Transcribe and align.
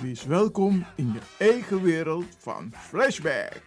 Wees 0.00 0.24
welkom 0.24 0.86
in 0.94 1.12
je 1.12 1.44
eigen 1.44 1.82
wereld 1.82 2.24
van 2.38 2.72
Flashback. 2.76 3.60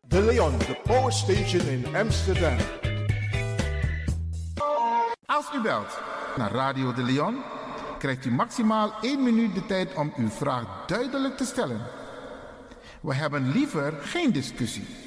De 0.00 0.22
Leon, 0.22 0.58
de 0.58 0.80
Power 0.82 1.12
Station 1.12 1.68
in 1.68 1.96
Amsterdam. 1.96 2.56
Als 5.26 5.46
u 5.54 5.60
belt 5.60 5.98
naar 6.36 6.52
Radio 6.52 6.92
de 6.92 7.02
Leon, 7.02 7.42
krijgt 7.98 8.24
u 8.24 8.30
maximaal 8.30 8.92
1 9.00 9.22
minuut 9.22 9.54
de 9.54 9.66
tijd 9.66 9.94
om 9.94 10.12
uw 10.16 10.28
vraag 10.28 10.86
duidelijk 10.86 11.36
te 11.36 11.44
stellen. 11.44 11.80
We 13.00 13.14
hebben 13.14 13.52
liever 13.52 13.92
geen 13.92 14.32
discussie. 14.32 15.05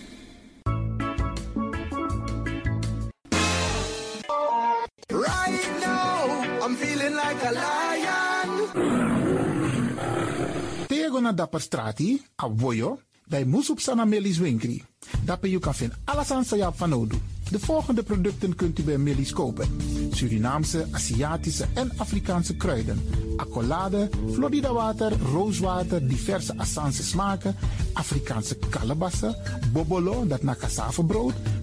Tego 11.19 11.31
na 11.31 11.37
dapper 11.37 11.61
strati, 11.61 12.21
a 12.35 12.47
voyo, 12.55 12.99
bij 13.27 13.45
Moesop 13.45 13.79
Sana 13.79 14.05
Melis 14.05 14.37
Winkri. 14.37 14.83
Dapper 15.25 15.49
you 15.49 15.61
kan 15.61 15.75
vinden 15.75 15.97
alles 16.03 16.31
aan 16.31 16.45
Sayap 16.45 16.77
van. 16.77 17.09
De 17.51 17.59
volgende 17.59 18.03
producten 18.03 18.55
kunt 18.55 18.79
u 18.79 18.83
bij 18.83 18.97
Melis 18.97 19.33
kopen. 19.33 19.67
Surinaamse, 20.11 20.87
Aziatische 20.91 21.65
en 21.73 21.91
Afrikaanse 21.97 22.55
kruiden. 22.55 23.01
Accolade, 23.35 24.09
Florida 24.31 24.73
water, 24.73 25.11
rooswater, 25.31 26.07
diverse 26.07 26.57
Assange 26.57 27.03
smaken. 27.03 27.55
Afrikaanse 27.93 28.57
kalebassen, 28.69 29.35
bobolo, 29.73 30.27
dat 30.27 30.43
na 30.43 30.55
cassavebrood. 30.55 31.33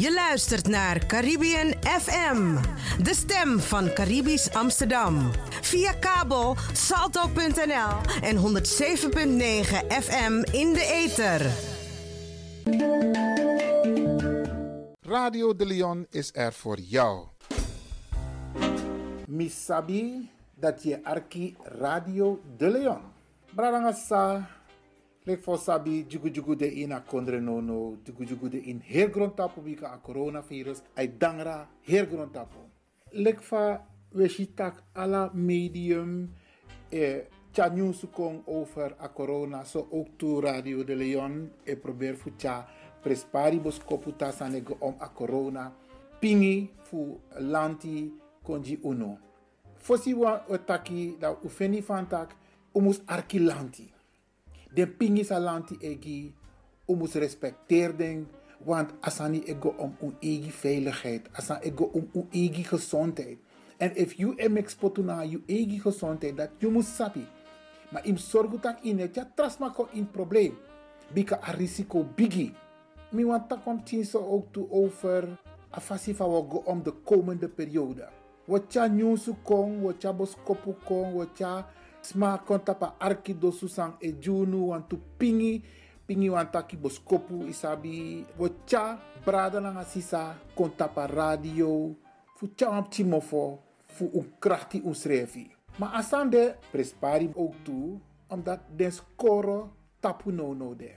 Je 0.00 0.12
luistert 0.12 0.68
naar 0.68 1.06
Caribbean 1.06 1.74
FM, 1.82 2.56
de 3.02 3.14
stem 3.14 3.58
van 3.58 3.92
Caribisch 3.92 4.52
Amsterdam. 4.52 5.30
Via 5.60 5.92
kabel 5.92 6.56
salto.nl 6.72 8.22
en 8.22 8.36
107.9 8.36 8.42
FM 10.02 10.42
in 10.52 10.72
de 10.72 10.86
ether. 11.04 11.46
Radio 15.00 15.56
de 15.56 15.66
Leon 15.66 16.06
is 16.10 16.30
er 16.34 16.52
voor 16.52 16.78
jou. 16.78 17.26
Misabi 19.26 20.30
dat 20.54 20.82
je 20.82 21.04
arki 21.04 21.56
Radio 21.62 22.40
de 22.56 22.70
Leon. 22.70 23.00
Brarangasa, 23.54 24.48
lek 25.30 25.40
for 25.42 25.58
sabi 25.58 26.04
jugu 26.08 26.56
de 26.56 26.66
ina 26.66 27.00
kondre 27.00 27.40
no 27.40 27.60
no, 27.60 27.96
jugu 28.04 28.48
de 28.48 28.58
in 28.58 28.80
heel 28.80 29.08
grond 29.10 29.36
tapo 29.36 29.60
bika 29.60 30.00
coronavirus, 30.02 30.82
ay 30.96 31.08
dangra 31.18 31.68
heel 31.82 32.06
grond 32.06 32.32
tapo. 32.32 32.58
Lek 33.12 33.40
fa 33.40 33.80
weshitak 34.12 34.82
ala 34.94 35.30
medium 35.34 36.28
eh, 36.90 37.26
tja 37.52 37.68
nieuws 37.68 38.04
kon 38.12 38.42
over 38.46 38.96
a 38.98 39.08
corona, 39.08 39.64
so 39.64 39.86
ook 39.92 40.18
to 40.18 40.40
Radio 40.40 40.82
de 40.84 40.94
Leon, 40.94 41.50
e 41.64 41.76
probeer 41.76 42.16
fu 42.16 42.30
tja 42.36 42.66
presparibus 43.02 43.78
koputa 43.78 44.32
sanego 44.32 44.76
om 44.80 44.94
a 44.98 45.08
corona, 45.08 45.72
pingi 46.20 46.70
fu 46.84 47.20
lanti 47.38 48.12
konji 48.42 48.78
uno. 48.82 49.18
Fosi 49.78 50.14
wa 50.14 50.44
otaki 50.48 51.16
da 51.20 51.32
ufeni 51.44 51.82
fantak 51.82 52.34
umus 52.74 53.00
arki 53.06 53.38
Den 54.74 54.92
pingi 54.98 55.24
sa 55.24 55.38
lanti 55.38 55.78
egi 55.82 56.32
umus 56.88 57.14
respecteer 57.14 57.92
den 57.92 58.26
want 58.66 58.92
asani 59.02 59.42
ego 59.46 59.74
om 59.78 59.96
un 60.00 60.14
egi 60.20 60.50
veiligheid, 60.62 61.28
asan 61.34 61.58
ego 61.62 61.90
om 61.94 62.06
un 62.14 62.28
egi 62.30 62.62
gezondheid. 62.64 63.38
En 63.78 63.96
if 63.96 64.18
you 64.18 64.34
em 64.38 64.56
exportu 64.56 65.02
na 65.02 65.22
you 65.22 65.42
egi 65.46 65.80
gezondheid, 65.80 66.36
dat 66.36 66.50
you 66.58 66.72
must 66.72 66.94
sabi. 66.96 67.26
Maar 67.90 68.06
im 68.06 68.16
sorgu 68.16 68.58
tak 68.58 68.84
in 68.86 69.00
het 69.02 69.14
ja 69.14 69.24
trasma 69.34 69.70
ko 69.74 69.88
in 69.92 70.06
probleem. 70.06 70.54
Bika 71.14 71.40
a 71.42 71.52
risico 71.56 72.04
bigi. 72.16 72.52
Mi 73.10 73.24
want 73.24 73.48
tak 73.48 73.66
om 73.66 73.80
so 74.04 74.18
ook 74.18 74.52
toe 74.52 74.66
over 74.70 75.38
a 75.72 75.80
fasi 75.80 76.14
fa 76.14 76.24
go 76.24 76.62
om 76.66 76.82
de 76.82 76.92
komende 77.04 77.48
periode. 77.48 78.08
Wat 78.46 78.72
ja 78.72 78.86
nyusu 78.86 79.34
kong, 79.42 79.82
wat 79.82 80.02
ja 80.02 80.12
boskopu 80.12 80.74
kong, 80.84 81.14
wat 81.14 81.38
ja 81.38 81.66
sma 82.00 82.38
kontapa 82.38 82.94
arki 82.98 83.34
do 83.34 83.50
susang 83.50 83.94
e 84.00 84.12
junu 84.12 84.68
want 84.68 84.88
tu 84.88 84.98
pingi 85.18 85.62
pingi 86.06 86.28
want 86.30 86.52
taki 86.52 86.76
boskopu 86.76 87.46
isabi 87.48 88.26
ja 88.66 88.98
brada 89.24 89.60
na 89.60 89.84
sisa 89.84 90.36
kontapa 90.54 91.06
radio 91.06 91.94
fu 92.36 92.48
tja 92.48 92.68
am 92.68 92.88
timofo 92.88 93.58
fu 93.86 94.10
un 94.84 94.94
srefi. 94.94 95.50
Maar 95.78 95.88
asande 95.88 96.56
prespari 96.70 97.30
ook 97.34 97.54
toe 97.62 97.98
omdat 98.28 98.60
den 98.76 98.92
score 98.92 99.70
tapu 100.00 100.30
no 100.30 100.54
no 100.54 100.74
de. 100.76 100.94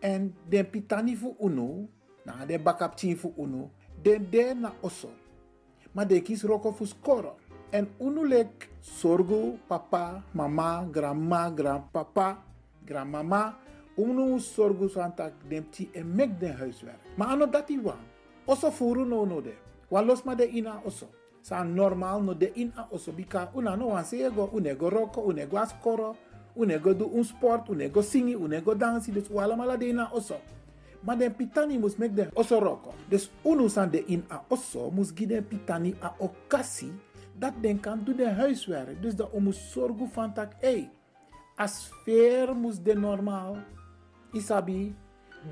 En 0.00 0.34
den 0.48 0.70
pitani 0.70 1.16
fu 1.16 1.34
uno, 1.38 1.88
na 2.24 2.44
den 2.46 2.62
bakap 2.62 2.98
fu 2.98 3.32
uno, 3.36 3.70
den 4.02 4.26
de 4.30 4.54
na 4.54 4.72
oso. 4.80 5.10
Maar 5.92 6.06
de 6.06 6.20
kis 6.20 6.42
roko 6.42 6.72
fu 6.72 6.84
score. 6.84 7.34
En 7.70 7.88
uno 7.98 8.24
lek 8.24 8.70
sorgo 8.80 9.58
papa, 9.68 10.24
mama, 10.32 10.88
grandma, 10.90 11.50
grandpapa, 11.50 12.38
grandmama. 12.84 13.58
Uno 13.96 14.38
sorgo 14.38 14.88
santak 14.88 15.34
den 15.50 15.66
ti 15.70 15.90
en 15.92 16.16
mek 16.16 16.38
den 16.40 16.56
huiswerk. 16.56 17.00
Maar 17.16 17.28
ano 17.28 17.46
dati 17.46 17.78
wan. 17.78 18.00
Oso 18.46 18.70
furu 18.70 19.04
no 19.04 19.24
no 19.24 19.40
de. 19.40 19.52
Wan 19.90 20.06
los 20.06 20.24
ma 20.24 20.34
de 20.34 20.48
ina 20.48 20.80
oso. 20.84 21.08
Sa 21.42 21.62
normal 21.62 22.22
no 22.22 22.34
de 22.34 22.52
in 22.54 22.72
a 22.76 22.88
oso 22.90 23.12
bika 23.12 23.50
una 23.54 23.76
no 23.76 23.88
wan 23.88 24.04
sego, 24.04 24.48
unego 24.52 24.90
roko, 24.90 25.20
unego 25.20 25.58
askoro, 25.58 26.16
unego 26.56 26.94
do 26.94 27.06
un 27.06 27.24
sport, 27.24 27.68
unego 27.68 28.02
singi, 28.02 28.36
unego 28.36 28.74
dansi, 28.74 29.12
dus 29.12 29.28
wala 29.30 29.56
mala 29.56 29.76
de 29.76 29.88
in 29.88 29.98
a 29.98 30.08
oso. 30.12 30.40
Maar 31.02 31.18
den 31.18 31.34
pitani 31.34 31.78
mus 31.78 31.98
mek 31.98 32.14
den 32.14 32.30
oso 32.34 32.60
roko. 32.60 32.94
Dus 33.10 33.30
unu 33.44 33.68
san 33.68 33.90
de 33.90 34.04
in 34.06 34.24
a 34.30 34.40
oso 34.48 34.90
mus 34.90 35.12
gi 35.12 35.26
den 35.26 35.44
pitani 35.44 35.94
a 36.00 36.14
okasi 36.18 36.92
dat 37.38 37.54
den 37.60 37.80
kan 37.80 38.04
doen 38.04 38.16
de 38.16 38.30
huiswerk. 38.30 39.02
Dus 39.02 39.16
dat 39.16 39.38
mus 39.38 39.72
zorgen 39.72 40.08
van 40.10 40.34
tak, 40.34 40.52
hey, 40.60 40.90
a 41.58 41.66
sfeer 41.66 42.56
mus 42.56 42.82
de 42.82 42.94
normaal. 42.94 43.56
Isabi, 44.32 44.94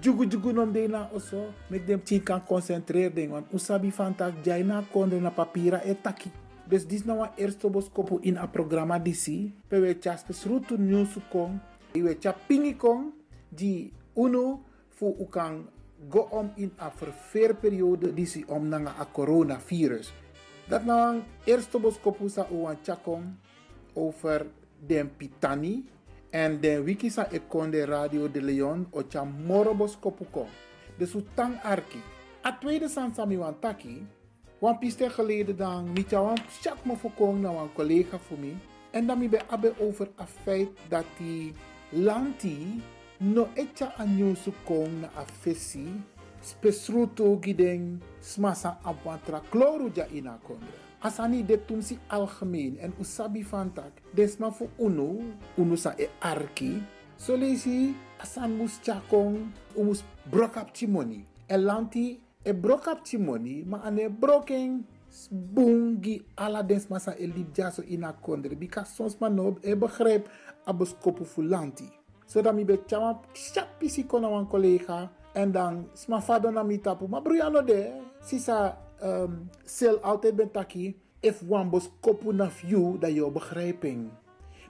jugu 0.01 0.27
jugu 0.27 0.53
nom 0.53 0.73
de 0.73 0.89
na 0.89 1.09
oso, 1.13 1.53
mek 1.71 1.87
dem 1.87 2.03
tin 2.03 2.23
kan 2.23 2.45
concentreer 2.45 3.15
den, 3.15 3.31
want 3.31 3.53
usabi 3.53 3.93
van 3.93 4.15
tak, 4.15 4.45
jai 4.45 4.63
na 4.65 4.83
kondre 4.93 5.21
na 5.21 5.31
papira 5.31 5.81
e 5.85 5.95
taki. 5.95 6.31
Dus 6.67 6.87
dis 6.87 7.05
nou 7.07 7.23
een 7.23 7.31
eerste 7.37 7.71
boskopu 7.71 8.19
in 8.27 8.37
a 8.37 8.47
programma 8.47 8.99
disi, 8.99 9.55
pe 9.69 9.79
we 9.81 9.95
tja 9.99 10.17
spesrutu 10.19 10.77
news 10.79 11.15
kong, 11.31 11.61
we 11.95 12.19
tja 12.19 12.35
pingi 12.47 12.75
kong, 12.77 13.13
di 13.49 13.93
uno 14.15 14.65
fu 14.89 15.15
u 15.21 15.29
kan 15.31 15.63
go 16.11 16.27
om 16.31 16.51
in 16.57 16.73
a 16.79 16.91
verveerperiode 16.91 18.13
disi 18.15 18.45
om 18.49 18.69
nanga 18.69 18.97
a 18.99 19.07
coronavirus. 19.07 20.26
Dat 20.69 20.85
nou 20.85 21.23
eerste 21.45 21.79
boskopu 21.79 22.29
sa 22.29 22.47
u 22.51 22.65
an 22.67 22.79
tjakong 22.83 23.27
over 23.95 24.47
den 24.87 25.11
pitani, 25.17 25.85
en 26.31 26.61
den 26.61 26.83
wiki 26.85 27.11
sa 27.11 27.29
ekonde 27.31 27.85
Radio 27.87 28.27
de 28.31 28.43
Leon 28.43 28.87
o 28.91 29.03
tja 29.07 29.25
moro 29.25 29.75
boskopu 29.75 30.27
kong. 30.31 30.51
Dus 30.99 31.15
u 31.15 31.23
tang 31.35 31.55
arki. 31.63 32.03
A 32.45 32.53
tweede 32.59 32.89
san 32.89 33.15
sami 33.15 33.39
taki, 33.61 34.07
wan 34.59 34.79
piste 34.79 35.11
geleden 35.11 35.57
dan, 35.57 35.95
jou 36.09 36.27
wan 36.27 36.39
chat 36.61 36.85
me 36.85 36.97
voorkomen 36.97 37.41
naar 37.41 37.55
een 37.55 37.73
collega 37.73 38.19
voor 38.19 38.39
mij. 38.39 38.57
En 38.91 39.07
dan 39.07 39.19
mi 39.19 39.29
be 39.29 39.41
abe 39.49 39.75
over 39.79 40.09
a 40.21 40.27
feit 40.27 40.69
dat 40.89 41.05
die 41.19 41.53
lanti 41.91 42.83
no 43.19 43.49
etja 43.55 43.95
an 43.99 44.17
nyusu 44.17 44.53
kong 44.65 45.01
na 45.01 45.11
a 45.17 45.25
fesi, 45.41 46.03
spesruto 46.41 47.39
giden 47.41 48.03
smasa 48.27 48.79
abwantra 48.85 49.41
kloru 49.51 49.91
ja 49.95 50.07
ina 50.09 50.39
kondre. 50.43 50.75
Asani 51.03 51.43
de 51.43 51.57
tumsi 51.57 51.99
algemeen 52.09 52.77
en 52.81 52.93
usabi 53.01 53.43
fantak, 53.43 53.93
desma 54.15 54.51
fu 54.51 54.69
unu, 54.79 55.35
unu 55.59 55.77
sa 55.77 55.95
e 55.99 56.09
arki, 56.21 56.83
so 57.17 57.37
lesi 57.37 57.95
asan 58.21 58.57
mus 58.57 58.81
chakong, 58.83 59.53
umus 59.77 60.03
brokap 60.31 60.73
timoni. 60.73 61.25
En 61.49 61.65
lanti 61.65 62.21
e 62.45 62.53
brokap 62.53 63.05
timoni, 63.05 63.63
ma 63.65 63.81
ane 63.85 64.09
broken 64.09 64.85
bungi 65.31 66.23
ala 66.37 66.63
dens 66.63 66.91
masa 66.91 67.15
e 67.19 67.27
lip 67.27 67.55
jaso 67.55 67.83
ina 67.83 68.13
kondre, 68.13 68.57
bika 68.57 68.85
sons 68.85 69.21
man 69.21 69.37
no 69.37 69.57
e 69.63 69.75
begrijp 69.75 70.27
abos 70.67 70.95
kopu 71.03 71.25
fu 71.25 71.43
lanti. 71.43 71.89
So 72.27 72.43
mi 72.53 72.65
be 72.65 72.79
chama 72.89 73.21
chapi 73.33 73.89
si 73.89 74.03
kona 74.05 74.29
wan 74.29 74.47
collega 74.47 75.09
en 75.37 75.53
dan 75.53 75.85
sma 75.93 76.21
fado 76.25 76.49
na 76.51 76.65
mi 76.65 76.81
tapu, 76.81 77.05
ma 77.09 77.21
bruyano 77.21 77.61
de, 77.61 77.93
sisa 78.25 78.73
um, 79.05 79.53
sel 79.65 80.01
altijd 80.01 80.37
ben 80.37 80.51
taki, 80.51 80.97
if 81.21 81.45
wan 81.45 81.69
bos 81.69 81.91
kopu 82.01 82.33
na 82.33 82.49
you 82.65 82.97
dat 82.99 83.13
je 83.13 83.31
begrijping. 83.31 84.09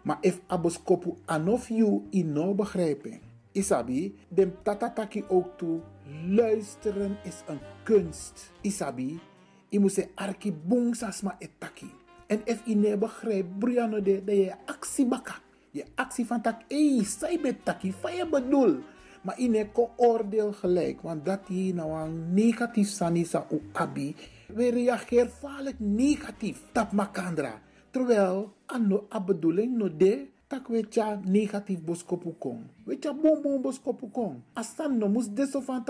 Maar 0.02 0.18
if 0.20 0.40
abos 0.46 0.82
kopu 0.82 1.14
anof 1.26 1.68
you 1.68 2.06
in 2.10 2.32
no 2.32 2.54
begrijping. 2.54 3.20
Isabi, 3.52 4.12
dem 4.28 4.52
tatataki 4.62 5.24
ook 5.28 5.56
toe, 5.56 5.80
luisteren 6.28 7.16
is 7.24 7.42
een 7.46 7.60
kunst. 7.82 8.52
Isabi, 8.60 9.20
je 9.68 9.80
moet 9.80 9.92
se 9.92 10.08
arki 10.14 10.54
sasma 10.90 11.36
etaki. 11.38 11.90
En 12.26 12.40
if 12.44 12.66
je 12.66 12.76
ne 12.76 12.96
begrijpt, 12.96 13.58
briano 13.58 14.02
de, 14.02 14.24
dat 14.24 14.36
je 14.36 14.54
actie 14.66 15.06
baka. 15.06 15.34
Je 15.70 15.84
actie 15.94 16.26
van 16.26 16.40
tak, 16.40 16.60
hey, 16.68 17.04
zij 17.04 17.38
bet 17.40 17.64
taki, 17.64 17.92
van 17.92 18.14
je 18.14 18.28
bedoel. 18.28 18.78
Maar 19.26 19.38
in 19.42 19.72
ko 19.72 19.90
oordeel 19.96 20.52
gelijk, 20.52 21.02
want 21.02 21.24
dat 21.24 21.40
hier 21.50 21.74
nou 21.74 21.90
een 22.00 22.34
negatief 22.34 22.88
sanisa 22.88 23.46
u 23.50 23.60
abi. 23.72 24.14
We 24.54 24.70
reageren 24.70 25.30
vaak 25.30 25.74
negatief, 25.78 26.62
tap 26.72 26.92
makandra. 26.92 27.60
Terwijl, 27.90 28.52
ano 28.66 29.06
a 29.10 29.24
no 29.66 29.96
de, 29.96 30.28
tak 30.46 30.68
we 30.68 30.88
tja 30.88 31.20
negatief 31.24 31.82
boskopu 31.82 32.34
kong. 32.38 32.60
We 32.84 32.98
tja 32.98 33.14
bom 33.14 33.42
bom 33.42 33.62
boskopu 33.62 34.10
kong. 34.10 34.42
No 34.88 35.08
mus 35.08 35.28
deso 35.28 35.60
van 35.60 35.84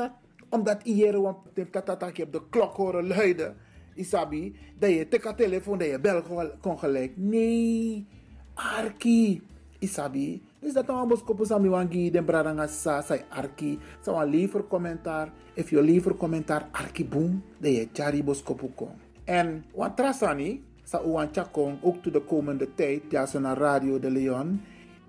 omdat 0.49 0.81
iere 0.85 1.21
wan 1.21 1.37
tatatak 1.71 2.16
je 2.16 2.31
de 2.31 2.40
klok 2.50 2.76
horen 2.76 3.07
luiden. 3.07 3.57
Isabi, 3.95 4.57
dat 4.78 4.90
je 4.90 5.09
teka 5.09 5.35
telefoon, 5.35 5.78
dat 5.78 5.88
je 5.88 6.00
bel 6.00 6.23
kon 6.61 6.78
gelijk. 6.78 7.16
Nee, 7.16 8.07
arki. 8.55 9.43
Isabi, 9.78 10.43
dus 10.66 10.75
dat 10.75 10.87
dan 10.87 11.06
boskopu 11.06 11.46
sami 11.46 11.68
wangi 11.70 12.11
den 12.11 12.25
bradanga 12.26 12.66
sa, 12.66 12.99
sai 13.02 13.23
arki. 13.30 13.78
Sa 14.02 14.12
wan 14.12 14.26
liever 14.26 14.66
commentaar. 14.66 15.30
If 15.54 15.70
je 15.70 15.82
liever 15.82 16.16
commentaar, 16.16 16.68
arki 16.73 17.06
boom, 17.06 17.42
dat 17.58 17.70
je 17.73 17.88
tjari 17.92 18.25
boskopu 18.25 18.66
kong. 18.75 18.99
En 19.25 19.64
wat 19.75 19.96
trasani, 19.96 20.62
sa 20.82 21.02
uwan 21.06 21.28
chakong 21.32 21.78
ook 21.82 22.02
to 22.02 22.11
de 22.11 22.20
komende 22.20 22.75
tijd, 22.75 23.02
ja, 23.08 23.26
zo 23.26 23.38
naar 23.38 23.58
Radio 23.58 23.99
de 23.99 24.11
Leon. 24.11 24.61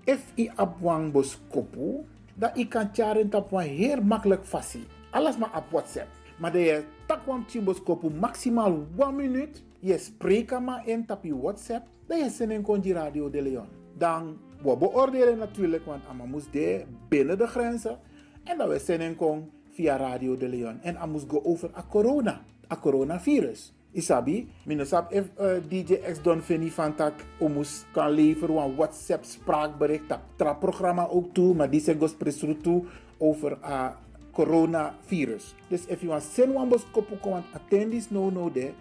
If 0.04 0.32
i 0.34 0.50
abwang 0.54 1.12
boskopu, 1.12 2.06
dat 2.34 2.56
i 2.56 2.68
kan 2.68 2.88
charen 2.92 3.28
tap 3.28 3.50
wan 3.50 3.62
heel 3.62 4.02
makkelijk 4.02 4.44
fasi. 4.44 4.86
Alles 5.10 5.38
maar 5.38 5.56
op 5.56 5.64
WhatsApp. 5.70 6.08
Maar 6.38 6.52
de 6.52 6.58
je 6.58 6.82
tak 7.06 7.26
wan 7.26 7.46
boskopu 7.64 8.10
maximaal 8.10 8.86
1 8.98 9.16
minuut. 9.16 9.62
Je 9.80 9.98
spreekt 9.98 10.60
maar 10.60 10.88
in 10.88 11.06
tap 11.06 11.24
je 11.24 11.36
WhatsApp. 11.36 11.86
Dat 12.06 12.18
je 12.18 12.30
zin 12.30 12.50
in 12.50 12.92
Radio 12.94 13.30
de 13.30 13.42
Leon. 13.42 13.68
Dan 13.96 14.38
we 14.62 14.76
beoordelen 14.76 15.38
natuurlijk, 15.38 15.84
want 15.84 16.02
Amamus 16.08 16.50
de 16.50 16.84
binnen 17.08 17.38
de 17.38 17.46
grenzen. 17.46 17.98
En 18.44 18.58
dat 18.58 18.68
we 18.68 18.78
zin 18.78 19.00
in 19.00 19.16
kon 19.16 19.50
via 19.70 19.96
Radio 19.96 20.36
de 20.36 20.48
Leon. 20.48 20.80
En 20.82 20.98
Amus 20.98 21.22
go 21.28 21.40
over 21.44 21.70
a 21.76 21.84
corona, 21.88 22.42
a 22.72 22.76
coronavirus. 22.76 23.72
Isabi, 23.92 24.48
minusap 24.66 25.12
if 25.12 25.30
uh, 25.40 25.62
DJ 25.68 26.02
X 26.12 26.20
Don 26.22 26.42
Fini 26.42 26.70
van 26.70 26.94
tak 26.94 27.24
omus 27.38 27.84
kan 27.92 28.10
leveren 28.10 28.56
een 28.56 28.76
WhatsApp 28.76 29.24
spraakbericht 29.24 30.08
dat 30.08 30.20
tra 30.36 30.52
programma 30.54 31.08
ook 31.08 31.34
toe, 31.34 31.54
maar 31.54 31.70
die 31.70 31.80
zijn 31.80 31.98
gospresru 31.98 32.56
toe 32.56 32.84
over 33.18 33.58
a 33.64 33.96
coronavirus. 34.32 35.54
Dus 35.68 35.86
if 35.86 36.00
you 36.00 36.10
want 36.10 36.22
send 36.22 36.54
one 36.54 36.68
bos 36.68 36.84
kopu 36.90 37.16
want 37.22 37.44
attendis 37.54 38.10
no 38.10 38.30
no 38.30 38.50
de, 38.52 38.72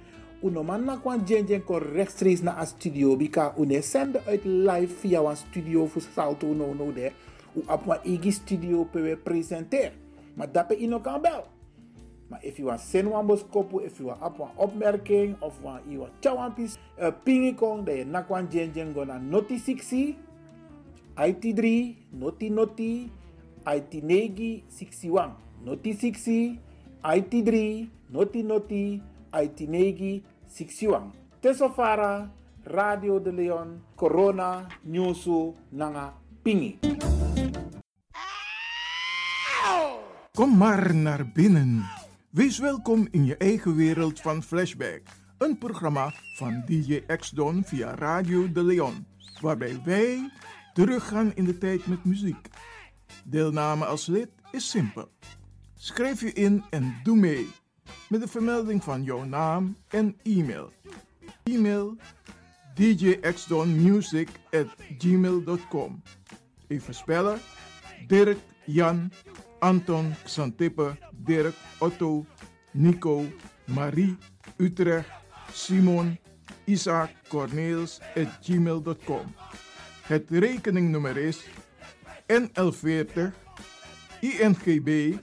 uno 0.42 0.64
man 0.64 0.86
na 0.86 0.98
kwan 1.02 1.24
jen 1.26 1.46
jen 1.46 1.64
kon 1.64 1.82
rechtstreeks 1.82 2.42
naar 2.42 2.58
a 2.62 2.66
studio 2.66 3.16
bika 3.18 3.54
une 3.58 3.82
send 3.82 4.18
uit 4.26 4.46
live 4.46 4.94
via 5.02 5.22
een 5.22 5.38
studio 5.38 5.86
voor 5.86 6.02
salto 6.02 6.54
no 6.54 6.74
no 6.74 6.94
de, 6.94 7.12
u 7.56 7.62
op 7.68 7.88
een 7.88 8.00
igi 8.04 8.32
studio 8.32 8.84
pe 8.84 9.18
presenter. 9.24 9.92
Maar 10.34 10.52
dat 10.52 10.68
pe 10.68 10.78
ino 10.78 11.00
kan 11.00 11.22
bel. 11.22 11.46
Maar 12.28 12.44
if 12.44 12.58
you 12.58 12.68
want 12.68 12.80
send 12.80 13.08
one 13.08 13.26
bos 13.26 13.44
kopu, 13.50 13.84
if 13.84 13.98
you 13.98 14.08
want 14.08 14.22
op 14.22 14.40
een 14.40 14.56
opmerking 14.56 15.36
of 15.40 15.60
want 15.62 15.82
you 15.88 15.98
want 15.98 16.12
chawan 16.20 16.54
pis 16.54 16.78
uh, 17.00 17.08
pingi 17.24 17.56
kong, 17.56 17.86
dan 17.86 17.96
je 17.96 18.06
nakwan 18.06 18.48
jen 18.50 18.72
jen 18.74 18.94
go 18.94 19.04
na 19.04 19.18
noti 19.18 19.58
60, 19.58 20.16
IT3, 21.16 21.64
noti 22.10 22.50
noti, 22.50 23.12
IT 23.66 24.04
negi 24.04 24.64
61, 24.68 25.32
noti 25.64 25.94
60, 25.94 26.60
IT3, 27.02 27.54
noti 28.12 28.44
noti, 28.44 29.02
IT 29.32 29.68
negi 29.68 30.24
61. 30.48 31.12
Tesofara, 31.40 32.32
Radio 32.64 33.22
de 33.22 33.34
Leon, 33.34 33.82
Corona, 33.96 34.68
Newsu, 34.82 35.54
Nanga, 35.70 36.14
Pingi. 36.42 36.80
Kom 40.32 40.58
maar 40.58 40.96
naar 40.96 41.32
binnen. 41.32 41.90
Wees 42.30 42.60
welkom 42.60 43.08
in 43.12 43.26
je 43.26 43.38
eigen 43.38 43.76
wereld 43.76 44.22
van 44.22 44.44
Flashback. 44.44 45.02
Een 45.38 45.58
programma 45.58 46.14
van 46.36 46.64
DJ 46.66 47.02
X-Don 47.18 47.64
via 47.64 47.96
Radio 47.96 48.52
de 48.52 48.64
Leon. 48.64 49.06
Waarbij 49.42 49.82
wij 49.86 50.32
teruggaan 50.74 51.32
in 51.36 51.44
de 51.44 51.58
tijd 51.58 51.88
met 51.88 52.06
muziek. 52.06 52.50
Deelname 53.26 53.86
als 53.86 54.06
lid 54.06 54.30
is 54.52 54.70
simpel. 54.70 55.10
Schrijf 55.76 56.22
je 56.22 56.34
in 56.34 56.64
en 56.70 56.96
doe 57.04 57.18
mee. 57.18 57.48
Met 58.10 58.22
de 58.22 58.28
vermelding 58.28 58.84
van 58.84 59.04
jouw 59.04 59.24
naam 59.24 59.78
en 59.88 60.16
e-mail. 60.24 60.72
E-mail 61.44 61.96
djxdonmusic 62.76 64.30
at 64.52 64.68
gmail.com 64.98 66.02
Even 66.68 66.94
spellen. 66.94 67.40
Dirk, 68.08 68.38
Jan, 68.66 69.12
Anton, 69.60 70.14
Xantippe, 70.24 70.98
Dirk, 71.12 71.56
Otto, 71.78 72.26
Nico, 72.72 73.26
Marie, 73.66 74.18
Utrecht, 74.58 75.10
Simon, 75.52 76.18
Isaac, 76.66 77.10
Corneels 77.28 78.00
at 78.16 78.28
gmail.com. 78.42 79.36
Het 80.02 80.30
rekeningnummer 80.30 81.18
is 81.18 81.46
NL40 82.28 83.32
INGB 84.20 85.18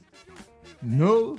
0 0.80 1.38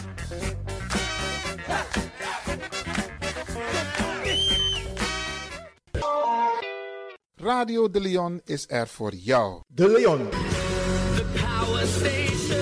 Radio 7.51 7.89
De 7.89 8.01
Leon 8.01 8.41
is 8.45 8.65
er 8.67 8.87
voor 8.87 9.13
jou. 9.13 9.61
De 9.67 9.89
Leon. 9.89 10.29
The 10.29 11.25
power 11.33 11.87
station. 11.87 12.57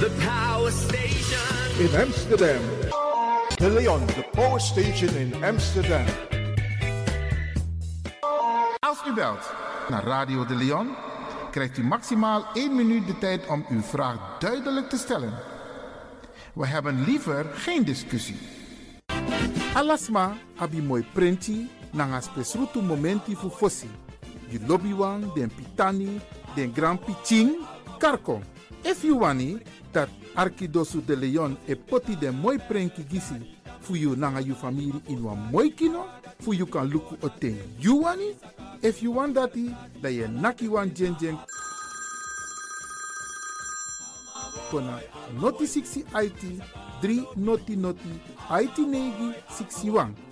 The 0.00 0.10
power 0.26 0.72
station. 0.72 1.86
In 1.86 2.00
Amsterdam. 2.00 2.62
De 3.56 3.70
Leon, 3.70 4.06
de 4.06 4.28
Power 4.32 4.60
Station 4.60 5.16
in 5.16 5.44
Amsterdam. 5.44 6.04
Als 8.78 9.06
u 9.06 9.14
belt 9.14 9.52
naar 9.88 10.04
Radio 10.04 10.46
De 10.46 10.54
Leon, 10.54 10.88
krijgt 11.50 11.78
u 11.78 11.82
maximaal 11.82 12.44
1 12.54 12.76
minuut 12.76 13.06
de 13.06 13.18
tijd 13.18 13.46
om 13.46 13.64
uw 13.68 13.82
vraag 13.82 14.38
duidelijk 14.38 14.88
te 14.88 14.96
stellen. 14.96 15.32
We 16.54 16.66
hebben 16.66 17.04
liever 17.04 17.44
geen 17.54 17.84
discussie. 17.84 18.38
Alasma 19.74 20.36
abi 20.56 20.82
mooi 20.82 21.06
printi 21.12 21.70
nanga 21.94 22.20
spesrutu 22.20 22.82
momenti 22.82 23.34
fu 23.34 23.50
fosi. 23.50 23.88
You 24.50 24.60
lobby 24.68 24.92
den 25.34 25.50
pitani, 25.50 26.20
den 26.54 26.72
grand 26.72 27.00
piching, 27.00 27.56
karko. 27.98 28.42
If 28.84 29.04
you 29.04 29.18
wani, 29.18 29.58
dat 29.92 30.08
Arkidosu 30.34 31.00
de 31.06 31.14
Leon 31.16 31.56
e 31.66 31.74
poti 31.74 32.16
den 32.16 32.34
mooi 32.34 32.58
prenki 32.58 33.04
gisi 33.04 33.34
fu 33.80 33.94
you 33.96 34.16
nanga 34.16 34.40
you 34.40 34.54
family 34.54 34.92
in 35.08 35.22
wan 35.22 35.50
mooi 35.50 35.70
kino, 35.70 36.06
fu 36.40 36.52
you 36.52 36.66
kan 36.66 36.90
luku 36.90 37.16
o 37.22 37.28
ten 37.28 37.58
you 37.78 38.02
wani. 38.02 38.34
If 38.82 39.02
you 39.02 39.12
want 39.12 39.34
dati, 39.34 39.74
da 40.00 40.08
ye 40.08 40.26
naki 40.26 40.68
wan 40.68 40.92
jen 40.94 41.16
jen 41.20 41.38
kona 44.70 45.00
noti 45.40 45.66
60 45.66 46.04
IT 46.14 46.62
3 47.02 47.36
noti 47.36 47.76
noti 47.76 48.20
IT 48.50 48.78
negi 48.78 49.34
61. 49.48 50.31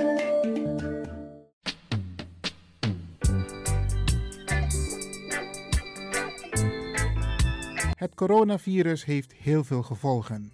Het 8.01 8.15
coronavirus 8.15 9.05
heeft 9.05 9.33
heel 9.33 9.63
veel 9.63 9.83
gevolgen. 9.83 10.51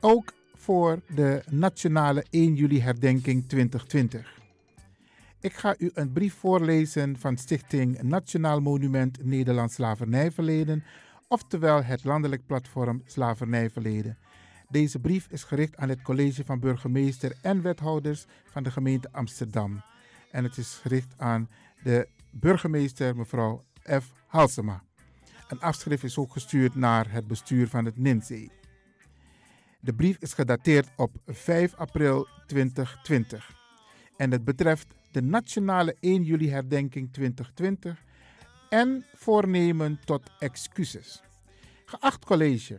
Ook 0.00 0.32
voor 0.54 1.00
de 1.14 1.42
nationale 1.50 2.24
1 2.30 2.54
juli 2.54 2.80
herdenking 2.80 3.48
2020. 3.48 4.40
Ik 5.40 5.52
ga 5.52 5.74
u 5.78 5.90
een 5.94 6.12
brief 6.12 6.34
voorlezen 6.34 7.18
van 7.18 7.36
Stichting 7.36 8.02
Nationaal 8.02 8.60
Monument 8.60 9.24
Nederlands 9.24 9.74
Slavernijverleden, 9.74 10.84
oftewel 11.28 11.82
het 11.82 12.04
landelijk 12.04 12.46
platform 12.46 13.02
Slavernijverleden. 13.06 14.18
Deze 14.68 14.98
brief 14.98 15.26
is 15.30 15.44
gericht 15.44 15.76
aan 15.76 15.88
het 15.88 16.02
college 16.02 16.44
van 16.44 16.60
burgemeester 16.60 17.36
en 17.42 17.62
wethouders 17.62 18.24
van 18.44 18.62
de 18.62 18.70
gemeente 18.70 19.08
Amsterdam. 19.12 19.82
En 20.30 20.44
het 20.44 20.56
is 20.56 20.78
gericht 20.82 21.14
aan 21.16 21.48
de 21.82 22.08
burgemeester 22.30 23.16
mevrouw 23.16 23.64
F. 23.82 24.12
Halsema. 24.26 24.86
Een 25.48 25.60
afschrift 25.60 26.04
is 26.04 26.18
ook 26.18 26.32
gestuurd 26.32 26.74
naar 26.74 27.12
het 27.12 27.26
bestuur 27.26 27.68
van 27.68 27.84
het 27.84 27.96
NINSE. 27.96 28.50
De 29.80 29.94
brief 29.94 30.16
is 30.18 30.32
gedateerd 30.32 30.88
op 30.96 31.16
5 31.26 31.74
april 31.74 32.28
2020 32.46 33.56
en 34.16 34.30
het 34.30 34.44
betreft 34.44 34.86
de 35.10 35.22
nationale 35.22 35.96
1 36.00 36.22
juli 36.22 36.50
herdenking 36.50 37.12
2020 37.12 38.02
en 38.68 39.04
voornemen 39.14 40.00
tot 40.04 40.30
excuses. 40.38 41.22
Geacht 41.84 42.24
college, 42.24 42.78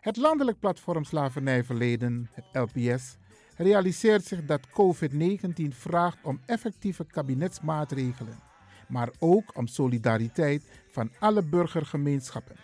het 0.00 0.16
landelijk 0.16 0.58
platform 0.58 1.04
Slavernijverleden, 1.04 2.30
het 2.32 2.44
LPS, 2.52 3.16
realiseert 3.56 4.24
zich 4.24 4.44
dat 4.44 4.68
COVID-19 4.68 5.68
vraagt 5.68 6.18
om 6.22 6.40
effectieve 6.46 7.04
kabinetsmaatregelen, 7.04 8.38
maar 8.88 9.10
ook 9.18 9.56
om 9.56 9.66
solidariteit 9.66 10.64
van 10.90 11.10
alle 11.18 11.42
burgergemeenschappen. 11.42 12.56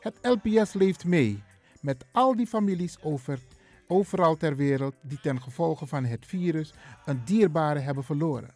Het 0.00 0.18
LPS 0.22 0.72
leeft 0.72 1.04
mee 1.04 1.42
met 1.80 2.04
al 2.12 2.36
die 2.36 2.46
families 2.46 3.02
over, 3.02 3.38
overal 3.86 4.36
ter 4.36 4.56
wereld 4.56 4.94
die 5.02 5.20
ten 5.20 5.42
gevolge 5.42 5.86
van 5.86 6.04
het 6.04 6.26
virus 6.26 6.72
een 7.04 7.24
dierbare 7.24 7.78
hebben 7.78 8.04
verloren. 8.04 8.54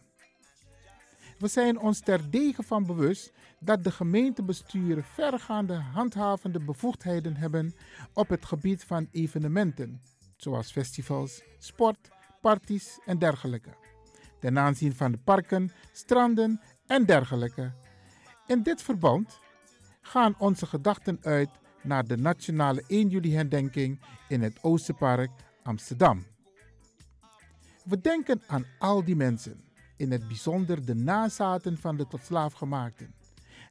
We 1.37 1.47
zijn 1.47 1.79
ons 1.79 1.99
terdege 1.99 2.63
van 2.63 2.85
bewust 2.85 3.31
dat 3.59 3.83
de 3.83 3.91
gemeentebesturen 3.91 5.03
vergaande 5.03 5.73
handhavende 5.73 6.59
bevoegdheden 6.59 7.35
hebben 7.35 7.75
op 8.13 8.29
het 8.29 8.45
gebied 8.45 8.83
van 8.83 9.07
evenementen, 9.11 10.01
zoals 10.37 10.71
festivals, 10.71 11.41
sport, 11.59 12.09
parties 12.41 12.99
en 13.05 13.19
dergelijke, 13.19 13.69
ten 14.39 14.59
aanzien 14.59 14.95
van 14.95 15.11
de 15.11 15.17
parken, 15.17 15.71
stranden 15.91 16.61
en 16.87 17.05
dergelijke. 17.05 17.71
In 18.47 18.63
dit 18.63 18.81
verband 18.81 19.39
gaan 20.01 20.35
onze 20.37 20.65
gedachten 20.65 21.19
uit 21.21 21.49
naar 21.83 22.05
de 22.05 22.17
nationale 22.17 22.83
1 22.87 23.07
juli 23.07 23.35
herdenking 23.35 23.99
in 24.27 24.41
het 24.41 24.63
Oosterpark 24.63 25.31
Amsterdam. 25.63 26.25
We 27.83 28.01
denken 28.01 28.41
aan 28.47 28.65
al 28.79 29.03
die 29.03 29.15
mensen, 29.15 29.63
in 29.97 30.11
het 30.11 30.27
bijzonder 30.27 30.85
de 30.85 30.95
nazaten 30.95 31.77
van 31.77 31.97
de 31.97 32.07
tot 32.07 32.23
slaafgemaakten, 32.23 33.13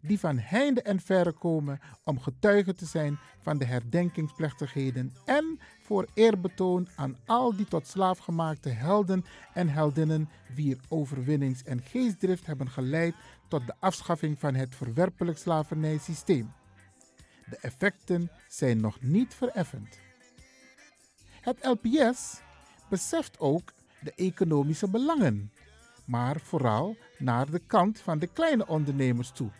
die 0.01 0.19
van 0.19 0.39
heinde 0.39 0.83
en 0.83 1.01
verre 1.01 1.33
komen 1.33 1.81
om 2.05 2.21
getuige 2.21 2.75
te 2.75 2.87
zijn 2.87 3.19
van 3.41 3.59
de 3.59 3.65
herdenkingsplechtigheden 3.65 5.13
en 5.25 5.59
voor 5.87 6.07
eerbetoon 6.15 6.89
aan 6.95 7.17
al 7.27 7.57
die 7.57 7.67
tot 7.67 7.87
slaafgemaakte 7.87 8.69
helden 8.69 9.25
en 9.55 9.69
heldinnen 9.69 10.29
wier 10.55 10.79
overwinnings- 10.89 11.63
en 11.63 11.83
geestdrift 11.83 12.47
hebben 12.47 12.71
geleid 12.71 13.15
tot 13.49 13.67
de 13.67 13.75
afschaffing 13.79 14.39
van 14.39 14.55
het 14.55 14.75
verwerpelijk 14.75 15.39
slavernijsysteem. 15.39 16.53
De 17.51 17.59
effecten 17.61 18.31
zijn 18.49 18.81
nog 18.81 19.01
niet 19.01 19.35
vereffend. 19.35 19.99
Het 21.41 21.59
LPS 21.65 22.41
beseft 22.89 23.39
ook 23.39 23.73
de 24.01 24.13
economische 24.17 24.91
belangen, 24.91 25.53
maar 26.05 26.41
vooral 26.41 26.97
naar 27.19 27.51
de 27.51 27.61
kant 27.67 27.99
van 27.99 28.19
de 28.19 28.27
kleine 28.27 28.67
ondernemers 28.67 29.31
toe, 29.31 29.51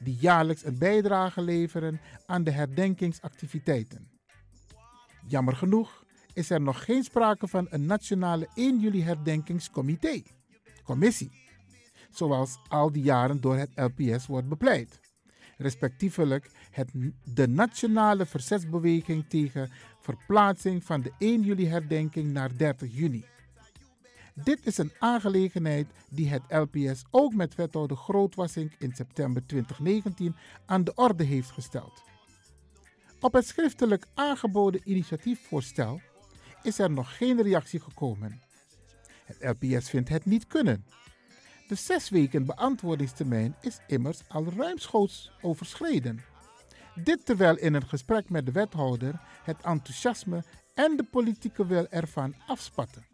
die 0.00 0.16
jaarlijks 0.20 0.64
een 0.64 0.78
bijdrage 0.78 1.42
leveren 1.42 2.00
aan 2.26 2.44
de 2.44 2.50
herdenkingsactiviteiten. 2.50 4.15
Jammer 5.26 5.56
genoeg 5.56 6.04
is 6.32 6.50
er 6.50 6.60
nog 6.60 6.84
geen 6.84 7.02
sprake 7.02 7.48
van 7.48 7.66
een 7.70 7.86
nationale 7.86 8.48
1 8.54 8.80
juli 8.80 9.02
herdenkingscomité, 9.02 10.22
commissie, 10.84 11.30
zoals 12.10 12.58
al 12.68 12.92
die 12.92 13.02
jaren 13.02 13.40
door 13.40 13.56
het 13.56 13.70
LPS 13.74 14.26
wordt 14.26 14.48
bepleit 14.48 15.00
respectievelijk 15.56 16.50
het, 16.70 16.90
de 17.24 17.48
nationale 17.48 18.26
verzetsbeweging 18.26 19.24
tegen 19.28 19.70
verplaatsing 20.00 20.84
van 20.84 21.02
de 21.02 21.12
1 21.18 21.42
juli 21.42 21.68
herdenking 21.68 22.32
naar 22.32 22.56
30 22.56 22.94
juni. 22.94 23.24
Dit 24.34 24.66
is 24.66 24.78
een 24.78 24.92
aangelegenheid 24.98 25.86
die 26.08 26.28
het 26.28 26.42
LPS 26.48 27.04
ook 27.10 27.34
met 27.34 27.54
wethouder 27.54 27.96
Grootwassink 27.96 28.72
in 28.78 28.92
september 28.94 29.46
2019 29.46 30.36
aan 30.66 30.84
de 30.84 30.94
orde 30.94 31.24
heeft 31.24 31.50
gesteld. 31.50 32.02
Op 33.26 33.32
het 33.32 33.46
schriftelijk 33.46 34.06
aangeboden 34.14 34.80
initiatiefvoorstel 34.84 36.00
is 36.62 36.78
er 36.78 36.90
nog 36.90 37.16
geen 37.16 37.42
reactie 37.42 37.80
gekomen. 37.80 38.40
Het 39.24 39.36
LPS 39.40 39.90
vindt 39.90 40.08
het 40.08 40.24
niet 40.24 40.46
kunnen 40.46 40.84
de 41.68 41.74
zes 41.74 42.08
weken 42.08 42.44
beantwoordingstermijn 42.44 43.56
is 43.60 43.78
immers 43.86 44.20
al 44.28 44.44
ruimschoots 44.56 45.32
overschreden. 45.40 46.24
Dit 46.94 47.26
terwijl 47.26 47.56
in 47.56 47.74
een 47.74 47.86
gesprek 47.88 48.30
met 48.30 48.46
de 48.46 48.52
wethouder 48.52 49.20
het 49.42 49.56
enthousiasme 49.62 50.44
en 50.74 50.96
de 50.96 51.04
politieke 51.04 51.66
wil 51.66 51.86
ervan 51.88 52.34
afspatten. 52.46 53.06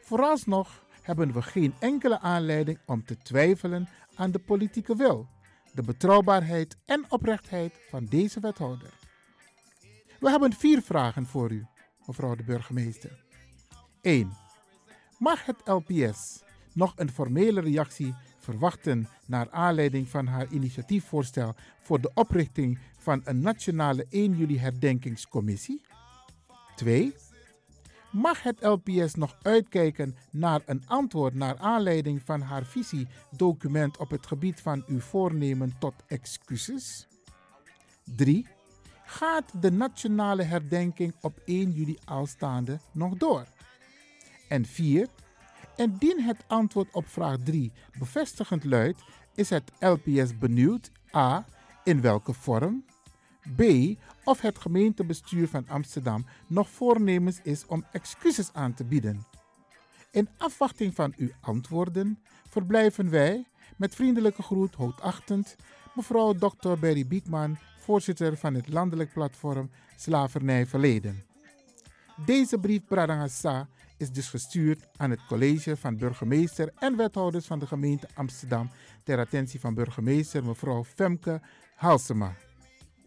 Vooralsnog 0.00 0.84
hebben 1.02 1.32
we 1.32 1.42
geen 1.42 1.74
enkele 1.78 2.20
aanleiding 2.20 2.78
om 2.86 3.04
te 3.04 3.16
twijfelen 3.16 3.88
aan 4.14 4.30
de 4.30 4.38
politieke 4.38 4.96
wil, 4.96 5.28
de 5.72 5.82
betrouwbaarheid 5.82 6.76
en 6.84 7.04
oprechtheid 7.08 7.72
van 7.90 8.04
deze 8.04 8.40
wethouder. 8.40 9.01
We 10.22 10.30
hebben 10.30 10.52
vier 10.52 10.82
vragen 10.82 11.26
voor 11.26 11.50
u, 11.50 11.66
mevrouw 12.06 12.34
de 12.34 12.42
burgemeester. 12.42 13.24
1. 14.00 14.32
Mag 15.18 15.46
het 15.46 15.56
LPS 15.64 16.42
nog 16.72 16.92
een 16.96 17.10
formele 17.10 17.60
reactie 17.60 18.14
verwachten 18.38 19.08
naar 19.26 19.50
aanleiding 19.50 20.08
van 20.08 20.26
haar 20.26 20.46
initiatiefvoorstel 20.50 21.54
voor 21.82 22.00
de 22.00 22.10
oprichting 22.14 22.78
van 22.98 23.20
een 23.24 23.40
nationale 23.40 24.06
1 24.10 24.36
juli 24.36 24.58
herdenkingscommissie? 24.58 25.86
2. 26.76 27.14
Mag 28.12 28.42
het 28.42 28.62
LPS 28.62 29.14
nog 29.14 29.36
uitkijken 29.42 30.16
naar 30.30 30.62
een 30.66 30.82
antwoord 30.86 31.34
naar 31.34 31.58
aanleiding 31.58 32.22
van 32.22 32.40
haar 32.40 32.64
visiedocument 32.64 33.96
op 33.96 34.10
het 34.10 34.26
gebied 34.26 34.60
van 34.60 34.84
uw 34.86 35.00
voornemen 35.00 35.78
tot 35.78 35.94
excuses? 36.06 37.08
3. 38.04 38.46
Gaat 39.12 39.52
de 39.62 39.70
nationale 39.70 40.42
herdenking 40.42 41.14
op 41.20 41.40
1 41.44 41.72
juli 41.72 41.98
aanstaande 42.04 42.78
nog 42.92 43.16
door? 43.16 43.46
En 44.48 44.66
4. 44.66 45.08
Indien 45.76 46.20
het 46.20 46.44
antwoord 46.46 46.94
op 46.94 47.08
vraag 47.08 47.36
3 47.44 47.72
bevestigend 47.98 48.64
luidt, 48.64 49.02
is 49.34 49.50
het 49.50 49.72
LPS 49.80 50.38
benieuwd 50.38 50.90
a. 51.14 51.44
in 51.84 52.00
welke 52.00 52.32
vorm, 52.32 52.84
b. 53.56 53.62
of 54.24 54.40
het 54.40 54.58
gemeentebestuur 54.58 55.48
van 55.48 55.68
Amsterdam 55.68 56.26
nog 56.46 56.68
voornemens 56.68 57.40
is 57.42 57.66
om 57.66 57.84
excuses 57.92 58.52
aan 58.52 58.74
te 58.74 58.84
bieden. 58.84 59.26
In 60.10 60.28
afwachting 60.36 60.94
van 60.94 61.14
uw 61.16 61.30
antwoorden 61.40 62.18
verblijven 62.48 63.10
wij 63.10 63.46
met 63.76 63.94
vriendelijke 63.94 64.42
groet 64.42 64.74
hoogachtend 64.74 65.56
mevrouw 65.94 66.32
Dr. 66.32 66.72
Berry 66.80 67.06
Biekman, 67.06 67.58
voorzitter 67.82 68.36
van 68.36 68.54
het 68.54 68.68
landelijk 68.68 69.12
platform 69.12 69.70
Slavernij 69.96 70.66
Verleden. 70.66 71.24
Deze 72.24 72.58
brief 72.58 72.84
Bradangasa 72.84 73.68
is 73.96 74.10
dus 74.10 74.28
gestuurd 74.28 74.88
aan 74.96 75.10
het 75.10 75.26
college 75.26 75.76
van 75.76 75.96
burgemeester 75.96 76.72
en 76.78 76.96
wethouders 76.96 77.46
van 77.46 77.58
de 77.58 77.66
gemeente 77.66 78.08
Amsterdam 78.14 78.70
ter 79.04 79.18
attentie 79.18 79.60
van 79.60 79.74
burgemeester 79.74 80.44
mevrouw 80.44 80.84
Femke 80.84 81.40
Halsema. 81.74 82.34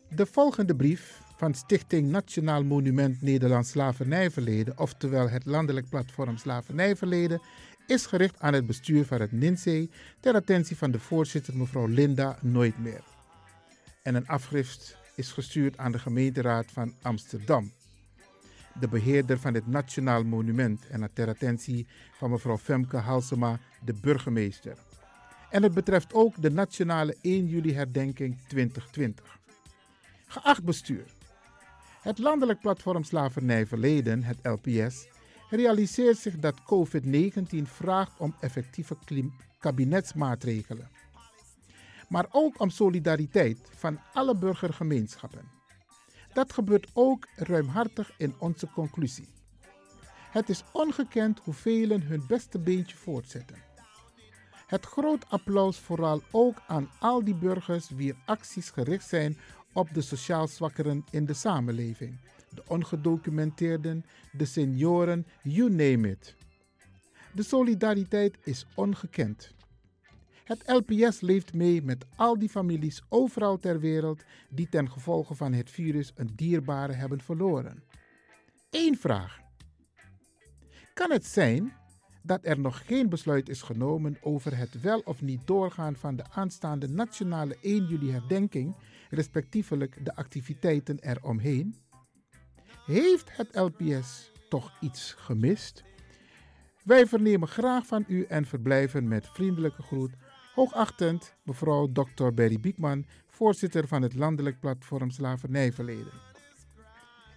De 0.09 0.25
volgende 0.25 0.75
brief 0.75 1.21
van 1.37 1.53
Stichting 1.53 2.09
Nationaal 2.09 2.63
Monument 2.63 3.21
Nederlands 3.21 3.69
Slavernijverleden, 3.69 4.79
oftewel 4.79 5.29
het 5.29 5.45
landelijk 5.45 5.89
platform 5.89 6.37
Slavernijverleden, 6.37 7.41
is 7.87 8.05
gericht 8.05 8.39
aan 8.39 8.53
het 8.53 8.65
bestuur 8.65 9.05
van 9.05 9.21
het 9.21 9.31
NINSE 9.31 9.89
ter 10.19 10.33
attentie 10.33 10.77
van 10.77 10.91
de 10.91 10.99
voorzitter 10.99 11.57
mevrouw 11.57 11.87
Linda 11.87 12.37
Nooit 12.41 12.79
meer. 12.79 13.14
En 14.05 14.15
een 14.15 14.27
afschrift 14.27 14.97
is 15.15 15.31
gestuurd 15.31 15.77
aan 15.77 15.91
de 15.91 15.99
gemeenteraad 15.99 16.71
van 16.71 16.93
Amsterdam. 17.01 17.71
de 18.79 18.87
beheerder 18.87 19.39
van 19.39 19.53
het 19.53 19.67
Nationaal 19.67 20.23
Monument. 20.23 20.87
En 20.87 21.09
ter 21.13 21.27
attentie 21.27 21.87
van 22.17 22.29
mevrouw 22.29 22.57
Femke 22.57 22.97
Halsema, 22.97 23.59
de 23.85 23.93
burgemeester. 23.93 24.77
En 25.49 25.63
het 25.63 25.73
betreft 25.73 26.13
ook 26.13 26.41
de 26.41 26.51
Nationale 26.51 27.15
1 27.21 27.47
juli 27.47 27.73
herdenking 27.73 28.37
2020. 28.47 29.39
Geacht 30.27 30.63
bestuur. 30.63 31.05
Het 32.01 32.17
Landelijk 32.17 32.59
Platform 32.59 33.03
Slavernij 33.03 33.65
Verleden, 33.65 34.23
het 34.23 34.37
LPS, 34.43 35.07
realiseert 35.49 36.17
zich 36.17 36.39
dat 36.39 36.61
COVID-19 36.61 37.61
vraagt 37.63 38.19
om 38.19 38.35
effectieve 38.39 38.97
kabinetsmaatregelen. 39.59 40.89
Maar 42.09 42.25
ook 42.31 42.59
om 42.59 42.69
solidariteit 42.69 43.59
van 43.75 43.99
alle 44.13 44.37
burgergemeenschappen. 44.37 45.51
Dat 46.33 46.53
gebeurt 46.53 46.87
ook 46.93 47.27
ruimhartig 47.35 48.11
in 48.17 48.35
onze 48.37 48.67
conclusie. 48.67 49.27
Het 50.31 50.49
is 50.49 50.63
ongekend 50.71 51.39
hoeveel 51.39 51.89
hun 51.89 52.23
beste 52.27 52.59
beentje 52.59 52.97
voortzetten. 52.97 53.63
Het 54.67 54.85
groot 54.85 55.29
applaus 55.29 55.79
vooral 55.79 56.21
ook 56.31 56.61
aan 56.67 56.89
al 56.99 57.23
die 57.23 57.35
burgers 57.35 57.89
wier 57.89 58.15
acties 58.25 58.69
gericht 58.69 59.07
zijn 59.07 59.37
op 59.73 59.93
de 59.93 60.01
sociaal 60.01 60.47
zwakkeren 60.47 61.05
in 61.09 61.25
de 61.25 61.33
samenleving. 61.33 62.19
De 62.49 62.63
ongedocumenteerden, 62.67 64.05
de 64.31 64.45
senioren, 64.45 65.27
you 65.43 65.69
name 65.69 66.09
it. 66.09 66.35
De 67.33 67.43
solidariteit 67.43 68.37
is 68.43 68.65
ongekend. 68.75 69.53
Het 70.45 70.63
LPS 70.65 71.21
leeft 71.21 71.53
mee 71.53 71.81
met 71.81 72.05
al 72.15 72.39
die 72.39 72.49
families 72.49 73.01
overal 73.09 73.57
ter 73.57 73.79
wereld 73.79 74.23
die 74.49 74.69
ten 74.69 74.91
gevolge 74.91 75.35
van 75.35 75.53
het 75.53 75.69
virus 75.69 76.11
een 76.15 76.31
dierbare 76.35 76.93
hebben 76.93 77.21
verloren. 77.21 77.83
Eén 78.69 78.97
vraag. 78.97 79.39
Kan 80.93 81.11
het 81.11 81.25
zijn 81.25 81.73
dat 82.21 82.39
er 82.41 82.59
nog 82.59 82.85
geen 82.85 83.09
besluit 83.09 83.49
is 83.49 83.61
genomen 83.61 84.17
over 84.21 84.57
het 84.57 84.81
wel 84.81 84.99
of 84.99 85.21
niet 85.21 85.47
doorgaan 85.47 85.95
van 85.95 86.15
de 86.15 86.23
aanstaande 86.31 86.87
nationale 86.87 87.57
1 87.61 87.85
juli 87.85 88.11
herdenking, 88.11 88.75
respectievelijk 89.09 90.05
de 90.05 90.15
activiteiten 90.15 90.99
eromheen? 90.99 91.75
Heeft 92.85 93.37
het 93.37 93.55
LPS 93.55 94.31
toch 94.49 94.77
iets 94.81 95.13
gemist? 95.13 95.83
Wij 96.83 97.05
vernemen 97.07 97.47
graag 97.47 97.85
van 97.85 98.05
u 98.07 98.23
en 98.23 98.45
verblijven 98.45 99.07
met 99.07 99.27
vriendelijke 99.27 99.81
groet. 99.81 100.13
Hoogachtend 100.55 101.35
mevrouw 101.43 101.91
Dr. 101.91 102.27
Berry 102.33 102.59
Biekman, 102.59 103.05
voorzitter 103.27 103.87
van 103.87 104.01
het 104.01 104.13
Landelijk 104.15 104.59
Platform 104.59 105.09
Slavernijverleden. 105.09 106.13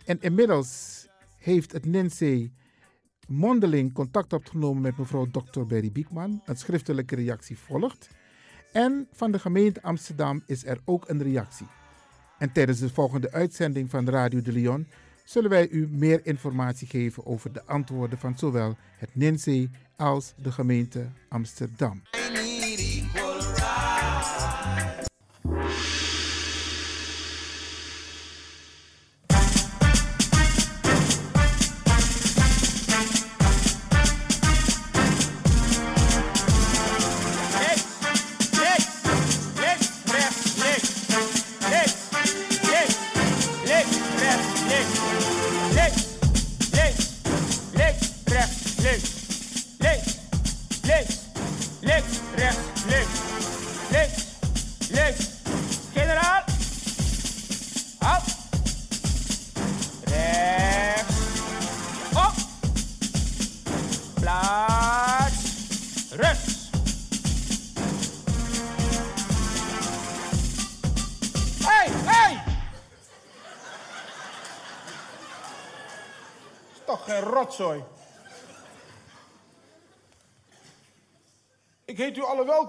En 0.04 0.20
inmiddels 0.20 1.06
heeft 1.38 1.72
het 1.72 1.84
NINSE 1.84 2.50
mondeling 3.28 3.92
contact 3.92 4.32
opgenomen 4.32 4.82
met 4.82 4.98
mevrouw 4.98 5.26
Dr. 5.30 5.60
Berry 5.60 5.92
Biekman. 5.92 6.42
Een 6.44 6.56
schriftelijke 6.56 7.14
reactie 7.14 7.58
volgt. 7.58 8.08
En 8.72 9.08
van 9.12 9.30
de 9.32 9.38
gemeente 9.38 9.82
Amsterdam 9.82 10.42
is 10.46 10.64
er 10.64 10.80
ook 10.84 11.08
een 11.08 11.22
reactie. 11.22 11.66
En 12.38 12.52
tijdens 12.52 12.78
de 12.78 12.88
volgende 12.88 13.32
uitzending 13.32 13.90
van 13.90 14.08
Radio 14.08 14.42
de 14.42 14.52
Leon 14.52 14.86
zullen 15.28 15.50
wij 15.50 15.68
u 15.68 15.88
meer 15.90 16.20
informatie 16.26 16.88
geven 16.88 17.26
over 17.26 17.52
de 17.52 17.64
antwoorden 17.64 18.18
van 18.18 18.38
zowel 18.38 18.76
het 18.96 19.10
NINSE 19.14 19.68
als 19.96 20.34
de 20.36 20.52
gemeente 20.52 21.08
Amsterdam. 21.28 22.02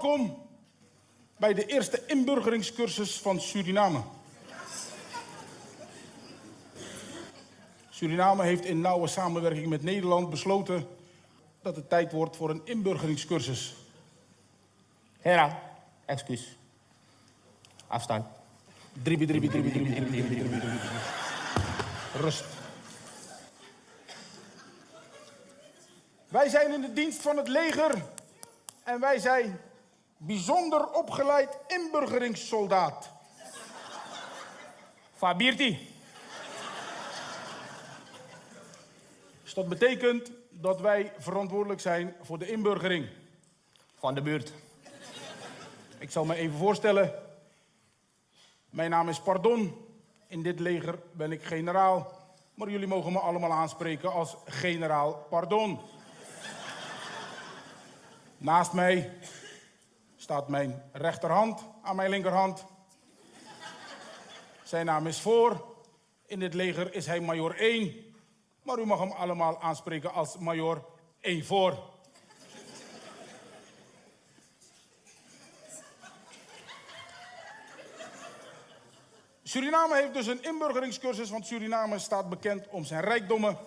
Welkom 0.00 0.46
bij 1.36 1.54
de 1.54 1.66
eerste 1.66 2.02
inburgeringscursus 2.06 3.18
van 3.18 3.40
Suriname. 3.40 4.00
Suriname 7.90 8.42
heeft 8.42 8.64
in 8.64 8.80
nauwe 8.80 9.06
samenwerking 9.06 9.66
met 9.66 9.82
Nederland 9.82 10.30
besloten 10.30 10.88
dat 11.62 11.76
het 11.76 11.88
tijd 11.88 12.12
wordt 12.12 12.36
voor 12.36 12.50
een 12.50 12.60
inburgeringscursus. 12.64 13.74
Hera, 15.18 15.62
excuus. 16.04 16.56
Afstand. 17.86 18.26
Dribbie, 19.02 19.26
dribbie, 19.26 19.50
dribbie, 19.50 19.72
dribbie, 19.72 19.94
dribbie, 19.94 20.34
dribbie. 20.34 20.80
Rust. 22.14 22.44
Wij 26.28 26.48
zijn 26.48 26.72
in 26.72 26.80
de 26.80 26.92
dienst 26.92 27.22
van 27.22 27.36
het 27.36 27.48
leger 27.48 28.02
en 28.84 29.00
wij 29.00 29.18
zijn 29.18 29.60
bijzonder 30.22 30.92
opgeleid 30.92 31.58
inburgeringssoldaat. 31.66 33.10
Fabirti. 35.14 35.88
Dus 39.42 39.54
dat 39.54 39.68
betekent 39.68 40.30
dat 40.50 40.80
wij 40.80 41.12
verantwoordelijk 41.18 41.80
zijn 41.80 42.14
voor 42.22 42.38
de 42.38 42.50
inburgering. 42.50 43.08
Van 43.98 44.14
de 44.14 44.22
buurt. 44.22 44.52
Ik 45.98 46.10
zal 46.10 46.24
me 46.24 46.34
even 46.34 46.58
voorstellen. 46.58 47.14
Mijn 48.70 48.90
naam 48.90 49.08
is 49.08 49.20
Pardon. 49.20 49.86
In 50.26 50.42
dit 50.42 50.60
leger 50.60 50.98
ben 51.12 51.32
ik 51.32 51.44
generaal. 51.44 52.12
Maar 52.54 52.70
jullie 52.70 52.86
mogen 52.86 53.12
me 53.12 53.18
allemaal 53.18 53.52
aanspreken 53.52 54.12
als 54.12 54.36
generaal 54.44 55.26
Pardon. 55.30 55.80
Naast 58.36 58.72
mij 58.72 59.12
staat 60.30 60.48
mijn 60.48 60.82
rechterhand 60.92 61.60
aan 61.82 61.96
mijn 61.96 62.10
linkerhand. 62.10 62.64
Zijn 64.62 64.86
naam 64.86 65.06
is 65.06 65.20
Voor. 65.20 65.74
In 66.26 66.40
het 66.40 66.54
leger 66.54 66.94
is 66.94 67.06
hij 67.06 67.20
major 67.20 67.56
1. 67.56 68.14
Maar 68.62 68.78
u 68.78 68.86
mag 68.86 68.98
hem 68.98 69.10
allemaal 69.10 69.60
aanspreken 69.60 70.12
als 70.12 70.38
major 70.38 70.84
1 71.20 71.44
voor. 71.44 71.78
Suriname 79.42 79.94
heeft 79.96 80.14
dus 80.14 80.26
een 80.26 80.42
inburgeringscursus, 80.42 81.30
want 81.30 81.46
Suriname 81.46 81.98
staat 81.98 82.28
bekend 82.28 82.68
om 82.68 82.84
zijn 82.84 83.00
rijkdommen. 83.00 83.58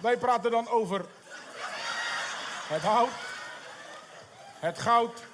Wij 0.00 0.18
praten 0.18 0.50
dan 0.50 0.68
over 0.68 1.06
het 2.68 2.82
hout, 2.82 3.10
het 4.58 4.78
goud 4.78 5.24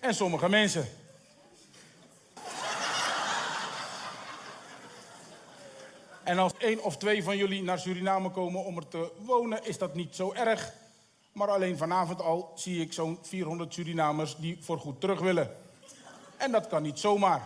en 0.00 0.14
sommige 0.14 0.48
mensen. 0.48 0.88
En 6.22 6.38
als 6.38 6.52
één 6.58 6.82
of 6.82 6.96
twee 6.96 7.22
van 7.22 7.36
jullie 7.36 7.62
naar 7.62 7.78
Suriname 7.78 8.30
komen 8.30 8.64
om 8.64 8.76
er 8.76 8.88
te 8.88 9.12
wonen, 9.18 9.64
is 9.64 9.78
dat 9.78 9.94
niet 9.94 10.14
zo 10.14 10.32
erg. 10.32 10.72
Maar 11.32 11.48
alleen 11.50 11.76
vanavond 11.76 12.20
al 12.20 12.52
zie 12.54 12.80
ik 12.80 12.92
zo'n 12.92 13.18
400 13.22 13.74
Surinamers 13.74 14.36
die 14.36 14.58
voorgoed 14.60 15.00
terug 15.00 15.20
willen. 15.20 15.56
En 16.36 16.52
dat 16.52 16.66
kan 16.66 16.82
niet 16.82 16.98
zomaar. 16.98 17.42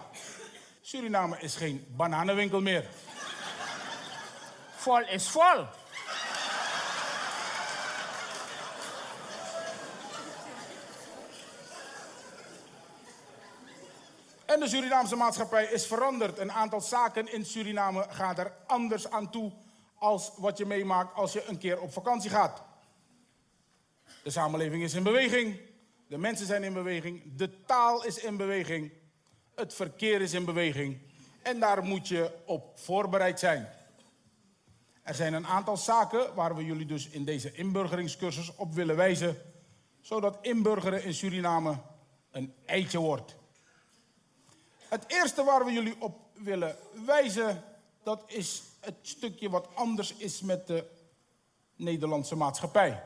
Suriname 0.81 1.39
is 1.41 1.55
geen 1.57 1.87
bananenwinkel 1.97 2.61
meer. 2.61 2.89
Vol 4.77 5.01
is 5.01 5.29
vol. 5.29 5.67
De 14.61 14.69
Surinaamse 14.69 15.17
maatschappij 15.17 15.65
is 15.65 15.87
veranderd. 15.87 16.39
Een 16.39 16.53
aantal 16.53 16.81
zaken 16.81 17.33
in 17.33 17.45
Suriname 17.45 18.07
gaat 18.09 18.39
er 18.39 18.53
anders 18.67 19.11
aan 19.11 19.31
toe 19.31 19.53
als 19.95 20.33
wat 20.37 20.59
je 20.59 20.67
meemaakt 20.67 21.15
als 21.15 21.33
je 21.33 21.45
een 21.47 21.59
keer 21.59 21.81
op 21.81 21.93
vakantie 21.93 22.31
gaat. 22.31 22.63
De 24.23 24.31
samenleving 24.31 24.83
is 24.83 24.95
in 24.95 25.03
beweging. 25.03 25.61
De 26.09 26.19
mensen 26.19 26.47
zijn 26.47 26.63
in 26.63 26.73
beweging. 26.73 27.37
De 27.37 27.65
taal 27.65 28.05
is 28.05 28.19
in 28.19 28.37
beweging. 28.37 28.93
Het 29.55 29.75
verkeer 29.75 30.21
is 30.21 30.33
in 30.33 30.45
beweging. 30.45 30.99
En 31.43 31.61
daar 31.61 31.83
moet 31.83 32.09
je 32.09 32.33
op 32.47 32.79
voorbereid 32.79 33.39
zijn. 33.39 33.69
Er 35.03 35.15
zijn 35.15 35.35
een 35.35 35.47
aantal 35.47 35.77
zaken 35.77 36.35
waar 36.35 36.57
we 36.57 36.65
jullie 36.65 36.87
dus 36.87 37.09
in 37.09 37.25
deze 37.25 37.53
inburgeringscursus 37.53 38.55
op 38.57 38.75
willen 38.75 38.97
wijzen, 38.97 39.37
zodat 40.01 40.39
inburgeren 40.41 41.05
in 41.05 41.15
Suriname 41.15 41.79
een 42.31 42.55
eitje 42.67 42.99
wordt. 42.99 43.39
Het 44.91 45.05
eerste 45.07 45.45
waar 45.45 45.65
we 45.65 45.73
jullie 45.73 45.97
op 45.99 46.19
willen 46.33 46.77
wijzen, 47.07 47.65
dat 48.03 48.23
is 48.27 48.63
het 48.81 48.95
stukje 49.03 49.51
wat 49.51 49.69
anders 49.75 50.15
is 50.15 50.41
met 50.41 50.67
de 50.67 50.85
Nederlandse 51.77 52.37
maatschappij. 52.37 53.03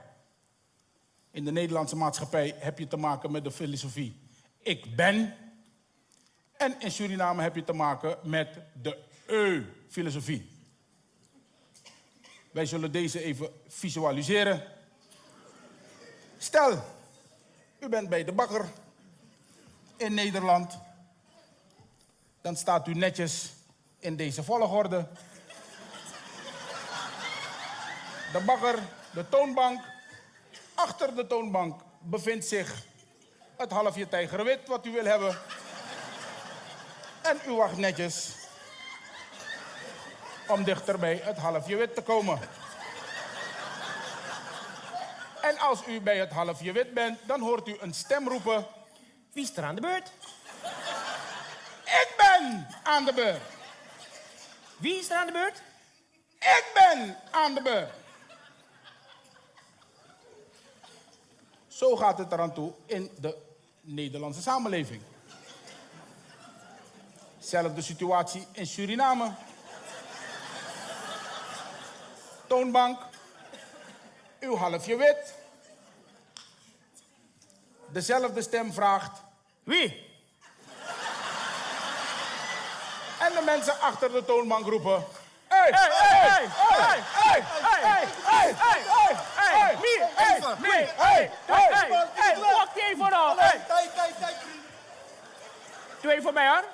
In 1.31 1.45
de 1.45 1.53
Nederlandse 1.53 1.97
maatschappij 1.97 2.55
heb 2.59 2.79
je 2.79 2.87
te 2.87 2.97
maken 2.97 3.31
met 3.31 3.45
de 3.45 3.51
filosofie 3.51 4.23
ik 4.65 4.97
ben. 4.97 5.35
En 6.57 6.81
in 6.81 6.91
Suriname 6.91 7.43
heb 7.43 7.55
je 7.55 7.65
te 7.65 7.73
maken 7.73 8.19
met 8.23 8.59
de 8.83 8.99
eu-filosofie. 9.27 10.53
Wij 12.51 12.67
zullen 12.67 12.93
deze 12.93 13.23
even 13.23 13.53
visualiseren. 13.69 14.63
Stel, 16.39 16.83
u 17.79 17.89
bent 17.89 18.09
bij 18.09 18.25
de 18.25 18.33
bakker 18.33 18.73
in 19.97 20.15
Nederland. 20.15 20.79
Dan 22.45 22.57
staat 22.57 22.89
u 22.89 22.95
netjes 22.95 23.53
in 23.99 24.17
deze 24.17 24.43
volgorde. 24.43 25.07
De 28.33 28.41
bakker, 28.47 28.79
de 29.13 29.29
toonbank. 29.29 29.81
Achter 30.75 31.15
de 31.15 31.27
toonbank 31.27 31.81
bevindt 31.99 32.47
zich 32.47 32.83
het 33.57 33.71
halfje 33.71 34.09
tijgerwit 34.09 34.69
wat 34.69 34.87
u 34.87 34.91
wil 34.91 35.05
hebben. 35.05 35.39
En 37.23 37.41
u 37.47 37.53
wacht 37.53 37.77
netjes 37.77 38.35
om 40.49 40.65
dichter 40.65 40.99
bij 40.99 41.21
het 41.23 41.37
halfje 41.37 41.77
wit 41.77 41.95
te 41.95 42.03
komen. 42.03 42.39
En 45.41 45.59
als 45.59 45.87
u 45.87 46.01
bij 46.01 46.19
het 46.19 46.31
halfje 46.31 46.73
wit 46.73 46.95
bent, 46.95 47.19
dan 47.27 47.41
hoort 47.41 47.69
u 47.69 47.77
een 47.81 47.95
stem 47.95 48.29
roepen. 48.29 48.67
Wie 49.33 49.45
is 49.45 49.57
er 49.57 49.65
aan 49.65 49.75
de 49.75 49.81
beurt? 49.81 50.13
Ik 52.03 52.15
ben 52.17 52.67
aan 52.83 53.05
de 53.05 53.13
beurt. 53.13 53.43
Wie 54.77 54.99
is 54.99 55.11
er 55.11 55.17
aan 55.17 55.27
de 55.27 55.33
beurt? 55.33 55.63
Ik 56.39 56.65
ben 56.75 57.19
aan 57.31 57.55
de 57.55 57.63
beurt. 57.63 57.93
Zo 61.69 61.97
gaat 61.97 62.19
het 62.19 62.33
eraan 62.33 62.55
toe 62.55 62.73
in 62.87 63.11
de 63.21 63.37
Nederlandse 63.81 64.43
samenleving. 64.43 65.03
Zelfde 67.39 67.83
situatie 67.83 68.47
in 68.53 68.67
Suriname. 68.67 69.35
Toonbank. 72.47 73.01
Uw 74.41 74.57
halfje 74.57 74.97
wit. 74.97 75.35
Dezelfde 77.87 78.43
stem 78.43 78.73
vraagt. 78.73 79.23
Wie? 79.63 80.04
En 83.25 83.33
de 83.35 83.43
mensen 83.45 83.81
achter 83.81 84.13
de 84.13 84.25
toonbank 84.25 84.67
roepen. 84.67 85.05
Hey, 85.49 85.71
Hey, 85.73 85.89
hey, 85.91 86.49
hey, 86.57 87.03
hey, 87.13 87.43
hey, 87.53 87.85
hey, 87.85 88.05
hey, 88.25 88.55
hey, 88.55 88.83
hey? 88.85 89.77
Hey? 89.77 89.77
Hey, 90.97 91.31
hey, 91.47 91.69
hey, 91.71 92.07
hey, 92.15 92.41
wacht 92.53 92.77
even 92.77 93.11
nou. 93.11 93.39
Hey. 93.39 93.61
Doe 96.01 96.11
even 96.11 96.23
voor 96.23 96.33
mij, 96.33 96.49
hoor. 96.49 96.65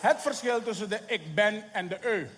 Het 0.00 0.16
verschil 0.20 0.62
tussen 0.62 0.88
de 0.88 1.00
ik 1.06 1.34
ben 1.34 1.68
en 1.72 1.88
de 1.88 1.98
eu. 2.00 2.30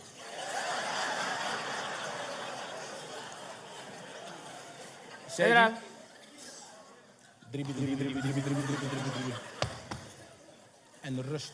Die? 5.37 5.95
En 11.01 11.23
rust. 11.23 11.53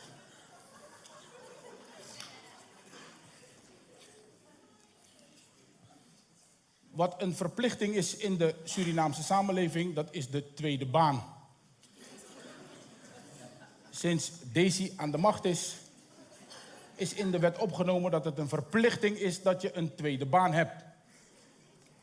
Wat 6.91 7.23
een 7.23 7.35
verplichting 7.35 7.95
is 7.95 8.17
in 8.17 8.37
de 8.37 8.55
Surinaamse 8.65 9.23
samenleving, 9.23 9.95
dat 9.95 10.09
is 10.11 10.31
de 10.31 10.53
tweede 10.55 10.87
baan. 10.87 11.25
Sinds 13.91 14.31
Daisy 14.53 14.93
aan 14.97 15.11
de 15.11 15.19
macht 15.19 15.45
is, 15.45 15.77
is 16.95 17.15
in 17.15 17.31
de 17.31 17.39
wet 17.39 17.59
opgenomen 17.59 18.11
dat 18.11 18.25
het 18.25 18.39
een 18.39 18.49
verplichting 18.49 19.17
is 19.17 19.43
dat 19.43 19.63
je 19.63 19.77
een 19.77 19.95
tweede 19.95 20.27
baan 20.27 20.53
hebt. 20.53 20.85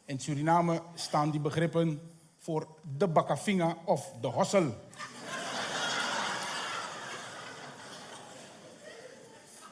In 0.06 0.20
Suriname 0.20 0.82
staan 0.96 1.32
die 1.32 1.40
begrippen 1.40 2.02
voor 2.40 2.68
de 2.98 3.08
bakafinga 3.08 3.78
of 3.86 4.12
de 4.22 4.28
hossel. 4.28 4.76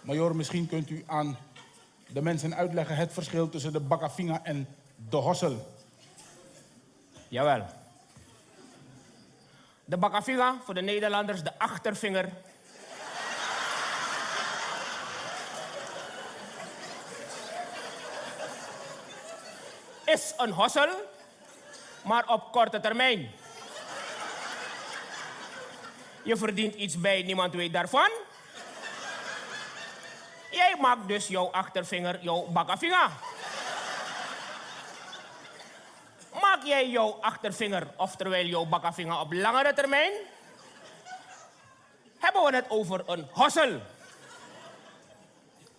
Major, 0.02 0.36
misschien 0.36 0.68
kunt 0.68 0.90
u 0.90 1.04
aan 1.08 1.38
de 2.08 2.22
mensen 2.22 2.56
uitleggen 2.56 2.96
het 2.96 3.14
verschil 3.14 3.50
tussen 3.50 3.74
de 3.74 3.80
bakafinga 3.80 4.44
en 4.44 4.68
de 5.10 5.18
hossel. 5.18 5.76
Jawel. 7.28 7.66
De 9.86 9.98
bakavinga, 9.98 10.56
voor 10.64 10.74
de 10.74 10.82
Nederlanders 10.82 11.44
de 11.44 11.60
achtervinger. 11.60 12.30
Is 20.06 20.34
een 20.38 20.52
hossel, 20.52 20.90
maar 22.04 22.28
op 22.28 22.52
korte 22.52 22.80
termijn. 22.80 23.32
Je 26.24 26.38
verdient 26.38 26.76
iets 26.76 27.00
bij, 27.00 27.22
niemand 27.22 27.54
weet 27.54 27.74
daarvan. 27.74 28.10
Jij 30.52 30.76
maakt 30.82 31.08
dus 31.08 31.28
jouw 31.28 31.52
achtervinger 31.52 32.20
jouw 32.22 32.46
bakavinga. 32.46 33.10
Maak 36.42 36.64
jij 36.64 36.90
jouw 36.90 37.18
achtervinger, 37.22 37.88
oftewel 37.96 38.44
jouw 38.44 38.66
bakkenvinger 38.66 39.20
op 39.20 39.34
langere 39.34 39.74
termijn? 39.74 40.12
Hebben 42.20 42.44
we 42.44 42.56
het 42.56 42.66
over 42.70 43.04
een 43.06 43.28
hossel. 43.32 43.82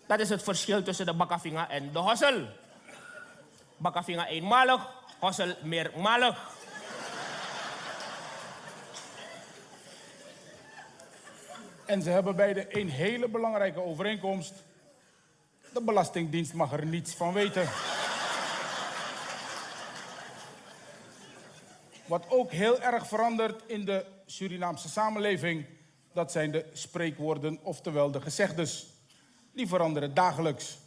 Dat 0.06 0.20
is 0.20 0.28
het 0.28 0.42
verschil 0.42 0.82
tussen 0.82 1.06
de 1.06 1.12
bakkenvinger 1.12 1.68
en 1.68 1.92
de 1.92 1.98
hossel. 1.98 2.46
Bakkenvinger 3.76 4.26
eenmalig, 4.26 4.86
hossel 5.18 5.54
meermalig. 5.62 6.56
En 11.86 12.02
ze 12.02 12.10
hebben 12.10 12.36
beide 12.36 12.78
een 12.78 12.88
hele 12.88 13.28
belangrijke 13.28 13.82
overeenkomst. 13.82 14.52
De 15.72 15.82
Belastingdienst 15.82 16.52
mag 16.52 16.72
er 16.72 16.86
niets 16.86 17.14
van 17.14 17.32
weten. 17.32 17.68
Wat 22.06 22.24
ook 22.28 22.50
heel 22.50 22.80
erg 22.80 23.06
verandert 23.06 23.62
in 23.66 23.84
de 23.84 24.04
Surinaamse 24.26 24.88
samenleving, 24.88 25.66
dat 26.12 26.32
zijn 26.32 26.50
de 26.50 26.64
spreekwoorden, 26.72 27.58
oftewel 27.62 28.10
de 28.10 28.20
gezegdes. 28.20 28.86
Die 29.52 29.68
veranderen 29.68 30.14
dagelijks. 30.14 30.78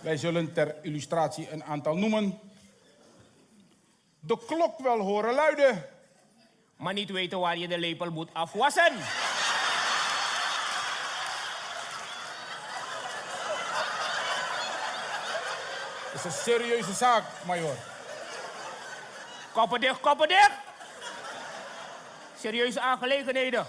Wij 0.00 0.16
zullen 0.16 0.52
ter 0.52 0.74
illustratie 0.82 1.50
een 1.50 1.64
aantal 1.64 1.96
noemen. 1.96 2.38
De 4.24 4.38
klok 4.46 4.78
wel 4.78 4.98
horen 4.98 5.34
luiden. 5.34 5.88
Maar 6.76 6.92
niet 6.92 7.10
weten 7.10 7.38
waar 7.40 7.56
je 7.56 7.68
de 7.68 7.78
lepel 7.78 8.10
moet 8.10 8.28
afwassen. 8.32 8.92
Dat 16.12 16.14
is 16.14 16.24
een 16.24 16.42
serieuze 16.42 16.92
zaak, 16.92 17.24
major. 17.46 17.76
Koppen 19.52 19.80
dicht, 19.80 20.00
koppen 20.00 20.28
dicht. 20.28 20.52
Serieuze 22.38 22.80
aangelegenheden. 22.80 23.66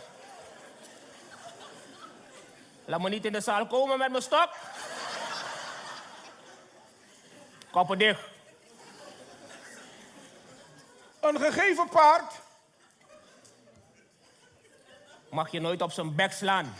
Laat 2.85 3.01
me 3.01 3.09
niet 3.09 3.25
in 3.25 3.33
de 3.33 3.41
zaal 3.41 3.67
komen 3.67 3.97
met 3.97 4.11
mijn 4.11 4.23
stok. 4.23 4.49
Koppen 7.71 7.97
dicht. 7.97 8.32
Een 11.23 11.39
gegeven 11.39 11.89
paard 11.89 12.33
mag 15.29 15.51
je 15.51 15.59
nooit 15.59 15.81
op 15.81 15.91
zijn 15.91 16.15
bek 16.15 16.31
slaan. 16.31 16.73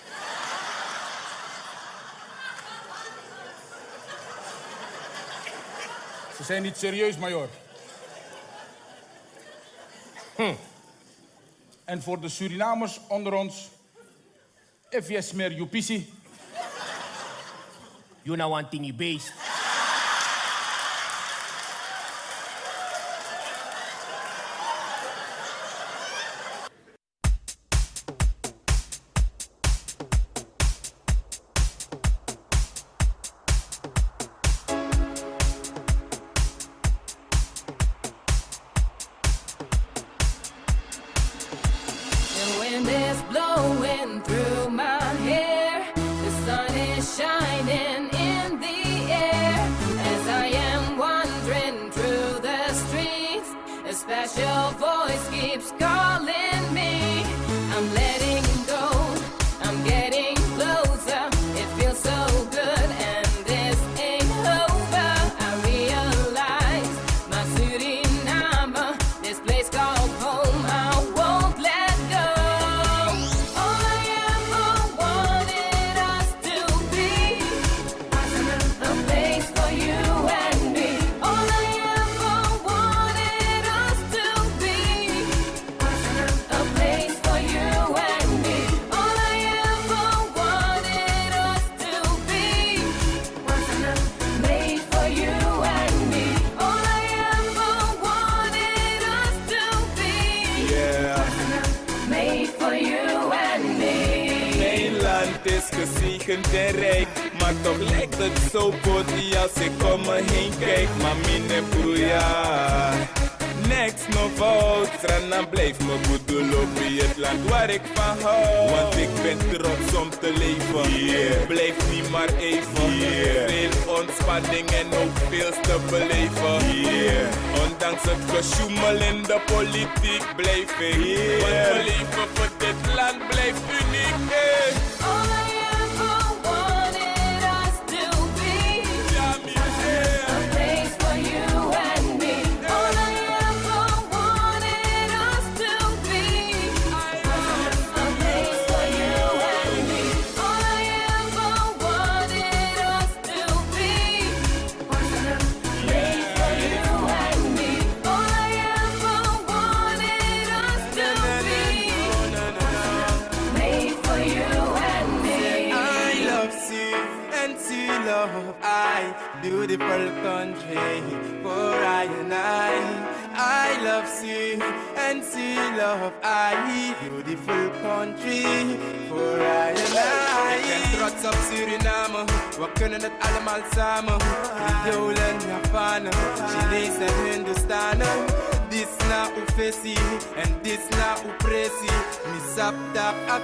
Ze 6.36 6.44
zijn 6.44 6.62
niet 6.62 6.78
serieus, 6.78 7.18
major. 7.18 7.50
Hm. 10.36 10.54
En 11.86 12.02
voor 12.02 12.20
de 12.20 12.30
Surinamers 12.30 13.00
onder 13.08 13.34
ons, 13.34 13.70
if 14.90 15.08
Merjupici. 15.34 15.34
You 15.44 15.56
jupisi. 15.56 16.14
You 18.22 18.38
know, 18.38 18.72
you 18.72 18.94
based. 18.94 19.53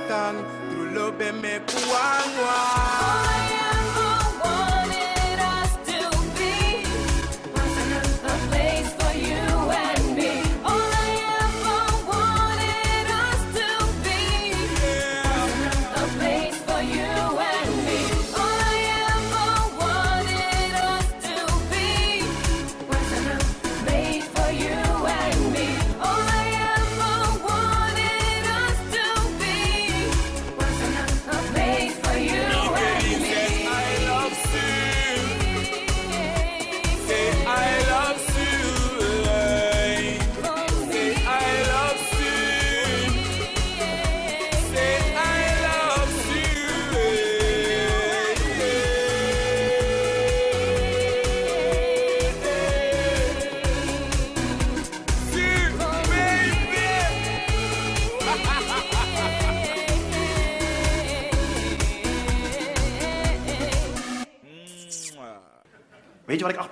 Satan 0.09 0.43
Through 0.71 0.89
love 0.95 1.21
and 1.21 1.39
make 1.39 1.69
one 1.71 2.29
one 2.41 3.58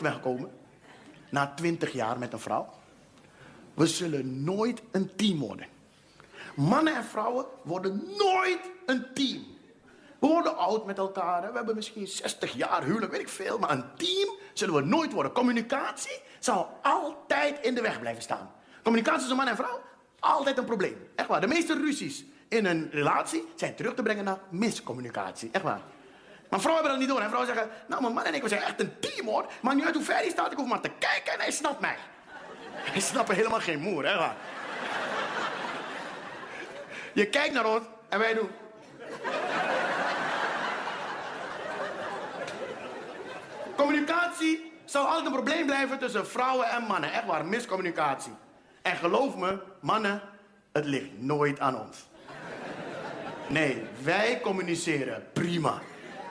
erachter 0.01 0.21
ben 0.21 0.33
gekomen, 0.33 0.51
na 1.29 1.53
twintig 1.55 1.91
jaar 1.91 2.17
met 2.17 2.33
een 2.33 2.39
vrouw, 2.39 2.69
we 3.73 3.87
zullen 3.87 4.43
nooit 4.43 4.81
een 4.91 5.15
team 5.15 5.39
worden. 5.39 5.67
Mannen 6.55 6.95
en 6.95 7.03
vrouwen 7.03 7.45
worden 7.63 8.03
nooit 8.17 8.59
een 8.85 9.05
team. 9.13 9.45
We 10.19 10.27
worden 10.27 10.57
oud 10.57 10.85
met 10.85 10.97
elkaar. 10.97 11.49
We 11.51 11.57
hebben 11.57 11.75
misschien 11.75 12.07
60 12.07 12.53
jaar 12.53 12.83
huwelijk, 12.83 13.11
weet 13.11 13.21
ik 13.21 13.29
veel. 13.29 13.59
Maar 13.59 13.69
een 13.69 13.95
team 13.95 14.35
zullen 14.53 14.75
we 14.75 14.81
nooit 14.81 15.13
worden. 15.13 15.31
Communicatie 15.31 16.19
zal 16.39 16.79
altijd 16.81 17.65
in 17.65 17.75
de 17.75 17.81
weg 17.81 17.99
blijven 17.99 18.23
staan. 18.23 18.51
Communicatie 18.83 19.19
tussen 19.19 19.37
man 19.37 19.47
en 19.47 19.55
vrouw, 19.55 19.81
altijd 20.19 20.57
een 20.57 20.65
probleem. 20.65 20.97
Echt 21.15 21.27
waar. 21.27 21.41
De 21.41 21.47
meeste 21.47 21.73
ruzies 21.73 22.25
in 22.47 22.65
een 22.65 22.89
relatie 22.91 23.43
zijn 23.55 23.75
terug 23.75 23.93
te 23.93 24.03
brengen 24.03 24.23
naar 24.23 24.39
miscommunicatie. 24.49 25.49
Echt 25.51 25.63
waar. 25.63 25.81
Maar 26.49 26.59
vrouwen 26.59 26.83
hebben 26.85 26.91
dat 26.91 26.99
niet 26.99 27.09
door. 27.09 27.19
En 27.19 27.29
vrouwen 27.29 27.55
zeggen, 27.55 27.71
nou, 27.87 28.01
mijn 28.01 28.13
man 28.13 28.23
en 28.23 28.33
ik, 28.33 28.41
we 28.41 28.49
zijn 28.49 28.61
echt 28.61 28.79
een 28.79 28.99
team, 28.99 29.27
hoor. 29.27 29.45
Maar 29.61 29.75
nu 29.75 29.85
uit 29.85 29.95
hoe 29.95 30.03
ver 30.03 30.15
hij 30.15 30.29
staat, 30.29 30.51
ik 30.51 30.57
hoef 30.57 30.67
maar 30.67 30.81
te 30.81 30.91
kijken 30.99 31.33
en 31.33 31.39
hij 31.39 31.51
snapt 31.51 31.79
mij. 31.79 31.97
Hij 32.91 33.01
snapt 33.01 33.31
helemaal 33.31 33.59
geen 33.59 33.79
moer, 33.79 34.05
hè. 34.05 34.31
Je 37.13 37.25
kijkt 37.25 37.53
naar 37.53 37.65
ons 37.65 37.85
en 38.09 38.19
wij 38.19 38.33
doen... 38.33 38.49
Communicatie 43.75 44.71
zal 44.85 45.05
altijd 45.05 45.25
een 45.25 45.31
probleem 45.31 45.65
blijven 45.65 45.99
tussen 45.99 46.27
vrouwen 46.27 46.69
en 46.69 46.83
mannen. 46.83 47.13
Echt 47.13 47.25
waar, 47.25 47.45
miscommunicatie. 47.45 48.33
En 48.81 48.95
geloof 48.95 49.35
me, 49.35 49.59
mannen, 49.79 50.21
het 50.71 50.85
ligt 50.85 51.09
nooit 51.17 51.59
aan 51.59 51.79
ons. 51.79 52.07
Nee, 53.47 53.83
wij 54.03 54.39
communiceren 54.41 55.27
prima. 55.33 55.81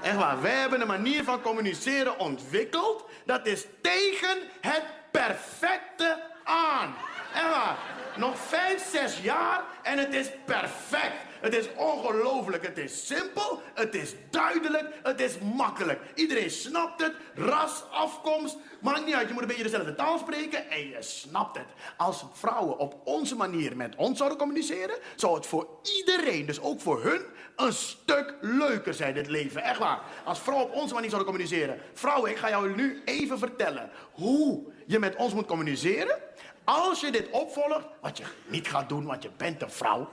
Echt 0.07 0.17
waar, 0.17 0.43
wij 0.43 0.55
hebben 0.55 0.81
een 0.81 0.87
manier 0.87 1.25
van 1.25 1.41
communiceren 1.41 2.19
ontwikkeld. 2.19 3.05
Dat 3.25 3.47
is 3.47 3.67
tegen 3.81 4.39
het 4.61 4.83
perfecte 5.11 6.23
aan. 6.45 6.95
Echt 7.35 7.49
waar, 7.49 7.77
nog 8.17 8.39
vijf, 8.39 8.91
zes 8.91 9.21
jaar 9.21 9.63
en 9.83 9.99
het 9.99 10.15
is 10.15 10.29
perfect. 10.45 11.26
Het 11.41 11.55
is 11.55 11.69
ongelooflijk. 11.77 12.67
Het 12.67 12.79
is 12.79 13.07
simpel, 13.07 13.61
het 13.75 13.95
is 13.95 14.15
duidelijk, 14.31 14.89
het 15.03 15.21
is 15.21 15.39
makkelijk. 15.39 16.01
Iedereen 16.15 16.51
snapt 16.51 17.03
het. 17.03 17.13
Ras, 17.35 17.85
afkomst, 17.91 18.57
maakt 18.81 19.07
niet 19.07 19.15
uit. 19.15 19.27
Je 19.27 19.33
moet 19.33 19.43
een 19.43 19.49
beetje 19.49 19.63
dezelfde 19.63 19.95
taal 19.95 20.19
spreken 20.19 20.71
en 20.71 20.89
je 20.89 20.97
snapt 21.03 21.57
het. 21.57 21.67
Als 21.97 22.25
vrouwen 22.33 22.79
op 22.79 23.01
onze 23.05 23.37
manier 23.37 23.77
met 23.77 23.97
ons 23.97 24.19
zouden 24.19 24.39
communiceren, 24.39 24.97
zou 25.17 25.35
het 25.35 25.47
voor 25.47 25.69
iedereen, 25.83 26.47
dus 26.47 26.61
ook 26.61 26.81
voor 26.81 27.03
hun, 27.03 27.23
een 27.57 27.73
stuk 27.73 28.35
leuker 28.41 28.95
zijn, 28.95 29.15
dit 29.15 29.29
leven. 29.29 29.63
Echt 29.63 29.79
waar. 29.79 30.01
Als 30.25 30.41
vrouwen 30.41 30.67
op 30.67 30.75
onze 30.75 30.95
manier 30.95 31.11
zouden 31.11 31.33
communiceren. 31.33 31.79
Vrouwen, 31.93 32.31
ik 32.31 32.37
ga 32.37 32.49
jou 32.49 32.75
nu 32.75 33.03
even 33.05 33.39
vertellen 33.39 33.91
hoe 34.13 34.63
je 34.87 34.99
met 34.99 35.17
ons 35.17 35.35
moet 35.35 35.47
communiceren. 35.47 36.19
Als 36.65 37.01
je 37.01 37.11
dit 37.11 37.31
opvolgt, 37.31 37.87
wat 38.01 38.19
je 38.19 38.25
niet 38.47 38.69
gaat 38.69 38.89
doen, 38.89 39.05
want 39.05 39.23
je 39.23 39.31
bent 39.37 39.63
een 39.63 39.71
vrouw. 39.71 40.09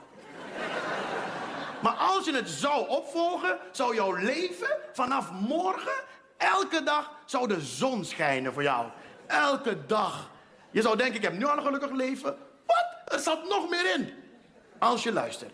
Maar 1.84 1.94
als 1.94 2.24
je 2.24 2.34
het 2.34 2.48
zou 2.48 2.88
opvolgen, 2.88 3.58
zou 3.70 3.94
jouw 3.94 4.12
leven 4.12 4.78
vanaf 4.92 5.30
morgen, 5.30 5.92
elke 6.36 6.82
dag, 6.82 7.10
zou 7.24 7.48
de 7.48 7.60
zon 7.60 8.04
schijnen 8.04 8.52
voor 8.52 8.62
jou. 8.62 8.86
Elke 9.26 9.86
dag. 9.86 10.30
Je 10.70 10.82
zou 10.82 10.96
denken, 10.96 11.14
ik 11.14 11.22
heb 11.22 11.32
nu 11.32 11.44
al 11.44 11.56
een 11.56 11.62
gelukkig 11.62 11.90
leven. 11.90 12.36
Wat? 12.66 13.12
Er 13.14 13.18
zat 13.18 13.48
nog 13.48 13.68
meer 13.68 13.94
in. 13.94 14.14
Als 14.78 15.02
je 15.02 15.12
luistert. 15.12 15.52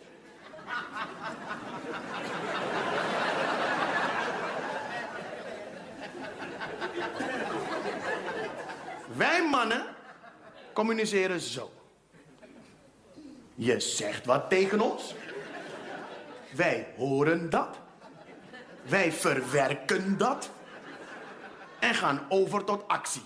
Wij 9.17 9.49
mannen 9.49 9.85
communiceren 10.73 11.41
zo. 11.41 11.71
Je 13.55 13.81
zegt 13.81 14.27
wat 14.27 14.51
tegen 14.51 14.81
ons. 14.81 15.15
Wij 16.53 16.93
horen 16.97 17.51
dat. 17.51 17.79
Wij 18.83 19.13
verwerken 19.13 20.19
dat. 20.19 20.51
En 21.79 21.95
gaan 21.95 22.21
over 22.29 22.65
tot 22.65 22.89
actie. 22.89 23.25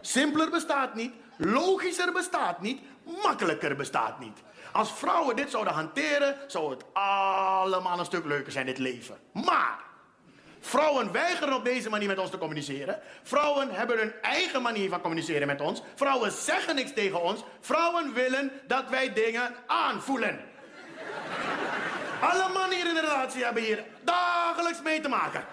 Simpeler 0.00 0.50
bestaat 0.50 0.94
niet, 0.94 1.12
logischer 1.36 2.12
bestaat 2.12 2.60
niet, 2.60 2.80
makkelijker 3.22 3.76
bestaat 3.76 4.18
niet. 4.18 4.38
Als 4.72 4.92
vrouwen 4.92 5.36
dit 5.36 5.50
zouden 5.50 5.72
hanteren, 5.72 6.36
zou 6.46 6.70
het 6.70 6.84
allemaal 6.92 7.98
een 7.98 8.04
stuk 8.04 8.24
leuker 8.24 8.52
zijn, 8.52 8.66
dit 8.66 8.78
leven. 8.78 9.16
Maar 9.32 9.88
Vrouwen 10.60 11.12
weigeren 11.12 11.54
op 11.54 11.64
deze 11.64 11.90
manier 11.90 12.08
met 12.08 12.18
ons 12.18 12.30
te 12.30 12.38
communiceren. 12.38 13.00
Vrouwen 13.22 13.70
hebben 13.70 13.98
hun 13.98 14.12
eigen 14.22 14.62
manier 14.62 14.88
van 14.88 15.00
communiceren 15.00 15.46
met 15.46 15.60
ons. 15.60 15.82
Vrouwen 15.94 16.32
zeggen 16.32 16.74
niks 16.74 16.92
tegen 16.92 17.22
ons. 17.22 17.42
Vrouwen 17.60 18.12
willen 18.12 18.52
dat 18.66 18.88
wij 18.88 19.12
dingen 19.12 19.54
aanvoelen. 19.66 20.40
Alle 22.20 22.52
mannen 22.52 22.78
in 22.78 22.94
de 22.94 23.00
relatie 23.00 23.44
hebben 23.44 23.62
hier 23.62 23.84
dagelijks 24.04 24.82
mee 24.82 25.00
te 25.00 25.08
maken. 25.08 25.44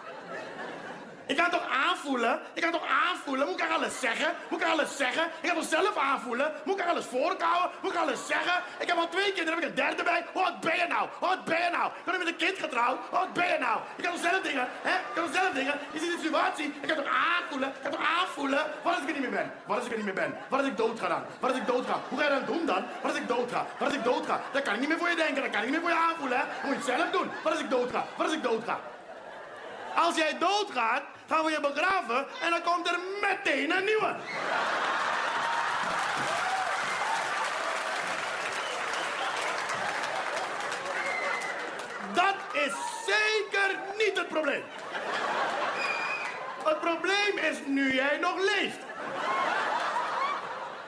Ik 1.27 1.37
kan 1.37 1.49
toch 1.49 1.67
aanvoelen? 1.87 2.39
Ik 2.53 2.61
kan 2.61 2.71
toch 2.71 2.87
aanvoelen? 3.07 3.47
Moet 3.47 3.61
ik 3.61 3.69
alles 3.69 3.99
zeggen? 3.99 4.33
Moet 4.49 4.61
ik 4.61 4.67
alles 4.67 4.97
zeggen? 4.97 5.23
Ik 5.41 5.49
kan 5.49 5.57
toch 5.59 5.69
zelf 5.69 5.97
aanvoelen? 5.97 6.51
Moet 6.63 6.79
ik 6.79 6.85
alles 6.85 7.05
voorkouwen? 7.05 7.69
Moet 7.81 7.91
ik 7.91 7.97
alles 7.97 8.27
zeggen? 8.27 8.53
Ik 8.79 8.87
heb 8.87 8.97
al 8.97 9.09
twee 9.09 9.33
kinderen, 9.33 9.53
heb 9.53 9.63
ik 9.63 9.69
een 9.69 9.75
derde 9.75 10.03
bij. 10.03 10.25
Wat 10.33 10.59
ben 10.59 10.77
je 10.77 10.85
nou? 10.87 11.09
Wat 11.19 11.45
ben 11.45 11.61
je 11.63 11.69
nou? 11.69 11.87
Ik 11.87 12.11
ben 12.11 12.19
met 12.19 12.27
een 12.27 12.35
kind 12.35 12.57
getrouwd. 12.57 12.97
Wat 13.11 13.33
ben 13.33 13.47
je 13.47 13.57
nou? 13.59 13.79
Ik 13.95 14.03
kan 14.03 14.13
toch 14.13 14.21
zelf 14.21 14.41
dingen? 14.41 14.67
Hè? 14.81 14.95
Ik 14.95 15.13
kan 15.13 15.23
toch 15.23 15.33
zelf 15.33 15.53
dingen? 15.53 15.75
Je 15.91 15.99
ziet 15.99 16.11
de 16.11 16.19
situatie. 16.21 16.73
Ik 16.81 16.87
kan 16.87 16.97
toch 16.97 17.13
aanvoelen? 17.35 17.69
Ik 17.69 17.81
kan 17.81 17.91
toch 17.91 18.05
aanvoelen? 18.19 18.61
Wat 18.83 18.93
als 18.93 19.01
ik 19.01 19.07
er 19.07 19.13
niet 19.13 19.29
meer 19.29 19.39
ben? 19.39 19.51
Wat 19.65 19.77
als 19.77 19.85
ik 19.85 19.91
er 19.91 19.97
niet 19.97 20.05
meer 20.05 20.21
ben? 20.23 20.37
Wat 20.49 20.59
als 20.59 20.67
ik 20.67 20.77
dood 20.77 20.99
ga 20.99 21.07
dan? 21.07 21.23
Wat 21.39 21.49
als 21.49 21.59
ik 21.59 21.67
dood 21.67 21.85
ga? 21.85 21.99
Hoe 22.09 22.19
ga 22.19 22.23
je 22.23 22.29
dat 22.29 22.47
doen 22.47 22.65
dan? 22.65 22.83
Wat 23.01 23.11
als 23.11 23.19
ik 23.19 23.27
dood 23.27 23.51
ga? 23.51 23.65
Wat 23.77 23.87
als 23.87 23.97
ik 23.97 24.03
dood 24.03 24.25
ga? 24.25 24.41
Dan 24.51 24.61
kan 24.61 24.73
ik 24.73 24.79
niet 24.79 24.89
meer 24.89 24.97
voor 24.97 25.09
je 25.09 25.15
denken. 25.15 25.41
Dan 25.41 25.51
kan 25.51 25.61
ik 25.63 25.69
niet 25.69 25.75
meer 25.75 25.85
voor 25.87 25.97
je 25.97 26.05
aanvoelen. 26.09 26.37
Hè? 26.37 26.43
Dan 26.61 26.69
moet 26.69 26.85
je 26.85 26.91
het 26.91 26.99
zelf 26.99 27.11
doen. 27.11 27.31
Wat 27.43 27.51
als 27.51 27.61
ik 27.61 27.69
dood 27.69 27.91
ga? 27.91 28.05
Wat 28.15 28.25
als 28.25 28.35
ik 28.35 28.43
dood 28.43 28.63
ga? 28.65 28.79
Als 29.95 30.15
jij 30.15 30.37
doodgaat, 30.37 31.01
gaan 31.27 31.45
we 31.45 31.51
je 31.51 31.59
begraven 31.59 32.25
en 32.41 32.49
dan 32.49 32.61
komt 32.61 32.87
er 32.87 32.99
meteen 33.21 33.71
een 33.71 33.85
nieuwe. 33.85 34.15
Dat 42.13 42.35
is 42.53 42.73
zeker 43.05 43.79
niet 43.97 44.17
het 44.17 44.27
probleem. 44.27 44.63
Het 46.63 46.79
probleem 46.79 47.37
is 47.51 47.57
nu 47.65 47.93
jij 47.93 48.17
nog 48.17 48.35
leeft. 48.35 48.77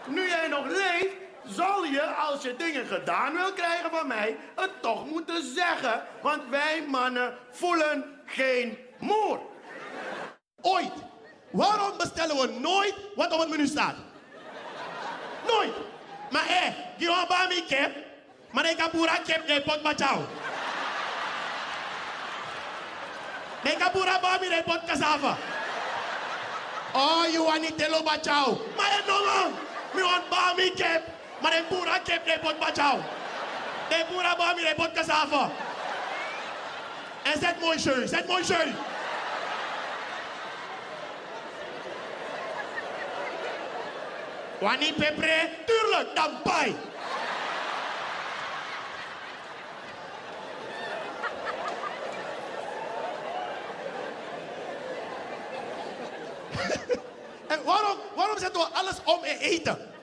Nu 0.05 0.27
jij 0.27 0.47
nog 0.47 0.65
leeft, 0.65 1.15
zal 1.45 1.83
je, 1.83 2.01
als 2.01 2.43
je 2.43 2.55
dingen 2.55 2.85
gedaan 2.85 3.33
wil 3.33 3.53
krijgen 3.53 3.89
van 3.89 4.07
mij, 4.07 4.37
het 4.55 4.81
toch 4.81 5.05
moeten 5.05 5.53
zeggen. 5.55 6.03
Want 6.21 6.41
wij 6.49 6.83
mannen 6.87 7.37
voelen 7.51 8.21
geen 8.25 8.77
moer. 8.99 9.48
Ooit. 10.61 10.93
Waarom 11.49 11.97
bestellen 11.97 12.35
we 12.35 12.59
nooit 12.59 12.95
wat 13.15 13.31
op 13.31 13.39
het 13.39 13.49
menu 13.49 13.67
staat? 13.67 13.95
Nooit. 15.47 15.73
Maar 16.29 16.47
hé, 16.47 16.65
eh, 16.65 16.73
die 16.97 17.09
mi 17.47 17.65
kip, 17.67 17.91
maar 18.51 18.69
ik 18.69 18.77
heb 18.77 18.91
pura 18.91 19.17
kip 19.25 19.47
de 19.47 19.61
pot 19.61 19.81
bachao. 19.81 20.25
Ik 23.63 23.75
heb 23.77 23.91
pura 23.91 24.19
bami 24.19 24.47
de 24.49 24.61
pot 24.65 24.79
cassava. 24.85 25.37
Oh, 26.93 27.25
you 27.31 27.43
want 27.43 27.63
it 27.63 27.77
telo 27.77 28.03
bachao. 28.03 28.57
Maar 28.77 29.01
no 29.07 29.25
man, 29.25 29.53
mi 29.93 30.01
want 30.01 30.29
bami 30.29 30.71
kip, 30.71 31.01
maar 31.41 31.57
ik 31.57 31.67
pura 31.67 31.97
kip 32.03 32.25
de 32.25 32.39
pot 32.41 32.59
bachao. 32.59 32.99
De 33.89 34.05
pura 34.09 34.35
bami 34.35 34.61
de 34.61 34.73
pot 34.75 34.91
cassava. 34.93 35.49
En 37.23 37.39
zet 37.39 37.59
mooi 37.59 37.79
schön, 37.79 38.07
zet 38.07 38.27
mooi 38.27 38.43
schön. 38.43 38.75
Wanneer 44.59 44.93
pepre? 44.93 45.49
Tuurlijk, 45.65 46.15
dan 46.15 46.41
pai. 46.43 46.67
en 57.47 57.63
waarom, 57.63 57.97
waarom 58.15 58.37
zetten 58.37 58.61
we 58.61 58.67
alles 58.73 58.95
om 59.03 59.23
in 59.23 59.37
eten? 59.37 59.93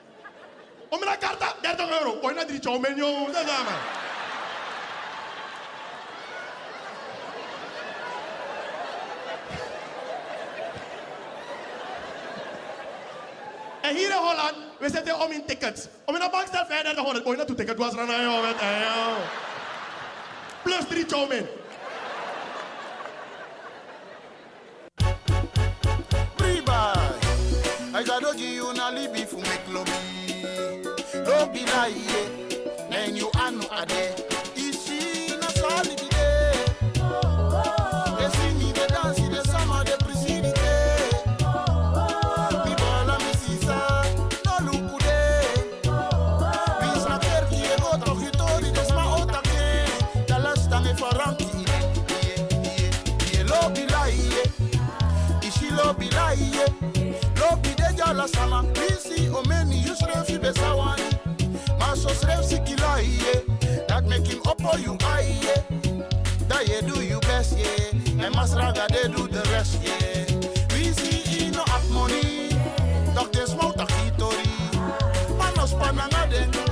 Om 0.89 1.01
een 1.01 1.17
karta, 1.19 1.53
30 1.61 1.89
euro. 1.89 2.19
Gooi 2.21 2.35
naar 2.35 2.45
drie 2.45 2.61
chow 2.61 2.79
menu, 2.79 3.31
dat 3.31 3.45
we. 3.45 4.05
En 13.87 13.95
hier 13.95 14.09
in 14.09 14.16
Holland, 14.27 14.55
we 14.79 14.89
zetten 14.89 15.19
om 15.19 15.31
in 15.31 15.45
tickets. 15.45 15.87
Om 16.05 16.15
in 16.15 16.21
de 16.21 16.29
bank 16.31 16.47
staat 16.47 16.67
verder 16.67 16.95
de 16.95 17.01
100. 17.01 17.25
Mooi 17.25 17.37
naartoe 17.37 17.55
ticket 17.55 17.77
was 17.77 17.93
er 17.93 17.99
aan 17.99 18.21
jou 18.21 18.41
met 18.41 18.55
Plus 20.63 20.85
drie 20.87 21.05
chow 21.07 21.31
I 27.97 28.03
got 28.03 28.21
to 28.21 28.31
give 28.37 28.53
you 28.53 28.73
na 28.73 28.91
libi 28.91 29.25
fu 29.25 29.37
make 29.37 29.67
lobi. 29.73 29.91
Lobi 31.25 31.65
la 31.65 31.85
ye, 31.85 32.19
and 32.91 33.17
you 33.17 33.27
anu 33.33 33.65
ade. 33.71 34.26
sama 58.27 58.63
Lisi 58.75 59.29
omeni 59.29 59.83
yusrefi 59.87 60.37
besawan 60.39 60.99
Masos 61.79 62.23
refsi 62.23 62.59
kila 62.65 63.01
iye 63.01 63.43
That 63.87 64.05
make 64.05 64.27
him 64.27 64.41
up 64.45 64.63
or 64.63 64.79
you 64.79 64.97
aye 65.03 65.63
That 66.47 66.67
ye 66.67 66.81
do 66.81 67.01
you 67.03 67.19
best 67.21 67.57
yeah. 67.57 68.25
And 68.25 68.35
Masraga 68.35 68.87
they 68.87 69.07
do 69.11 69.27
the 69.27 69.41
rest 69.51 69.79
yeah. 69.83 70.25
We 70.73 70.91
see 70.91 71.21
he 71.29 71.51
no 71.51 71.61
at 71.63 71.89
money. 71.89 72.49
Talk 73.15 73.31
they 73.31 73.45
smoke 73.45 73.75
takitori 73.75 74.47
Panos 75.37 75.73
pananga 75.79 76.29
they 76.29 76.45
know 76.51 76.66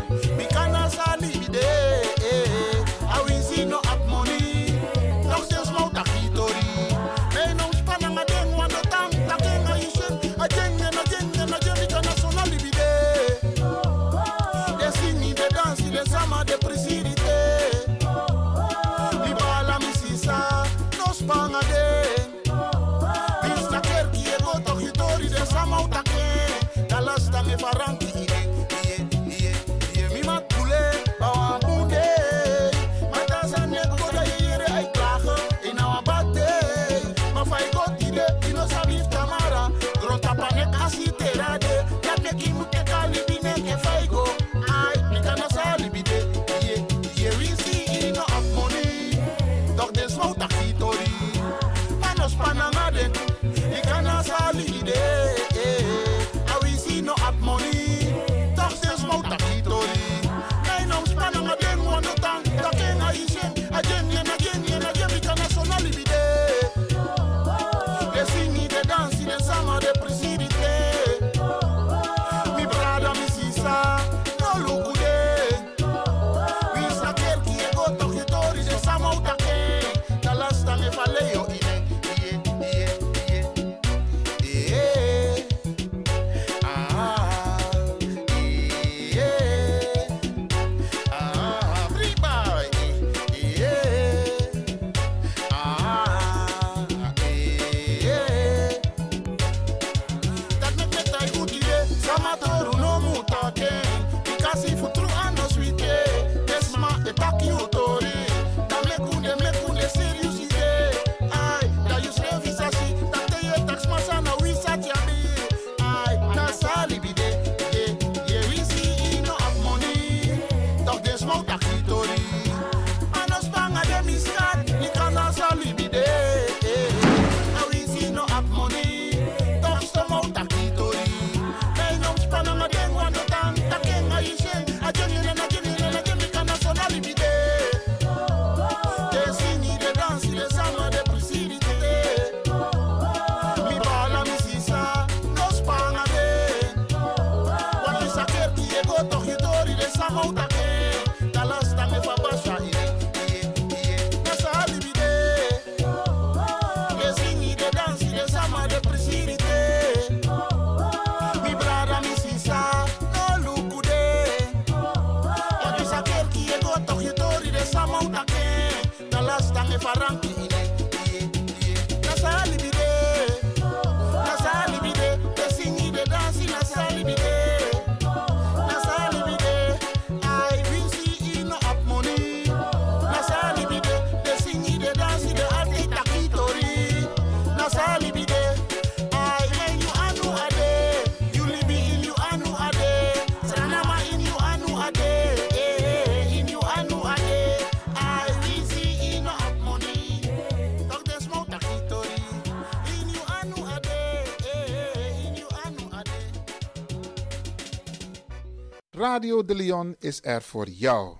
Radio 209.16 209.45
de 209.45 209.55
Leon 209.55 209.95
is 209.99 210.20
er 210.24 210.41
voor 210.41 210.70
jou. 210.70 211.16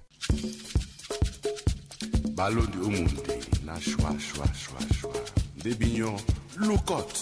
Ballon 2.32 2.66
de 2.72 2.78
Omonde, 2.84 3.38
na 3.64 3.80
schwa 3.80 4.16
schwa 4.18 4.46
schwa 4.54 4.80
schwa. 4.94 5.12
De 5.54 5.76
bignon, 5.78 6.20
look 6.56 6.90
out. 6.90 7.22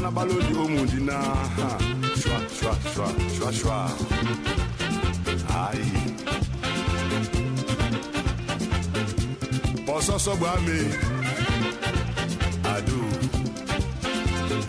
Na 0.00 0.10
balodi 0.10 0.54
o 0.54 0.68
mundi 0.68 1.00
na. 1.00 1.18
Shwa, 2.20 2.38
shwa, 2.56 2.74
shwa, 2.92 3.08
shwa, 3.34 3.52
shwa 3.52 3.78
Ai 5.64 5.84
Posso 9.86 10.18
sobrar 10.18 10.60
me 10.60 10.80
Adu 12.74 13.00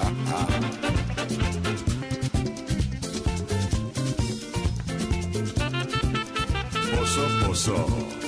Ah, 0.01 0.13
ah 0.35 1.59
Posso, 6.95 7.23
posso 7.45 8.18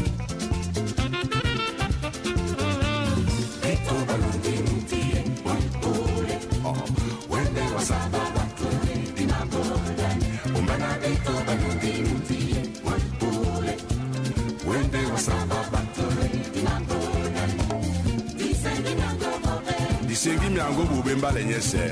yango 20.62 20.84
bube 20.84 21.16
mbala 21.16 21.44
nyese. 21.44 21.84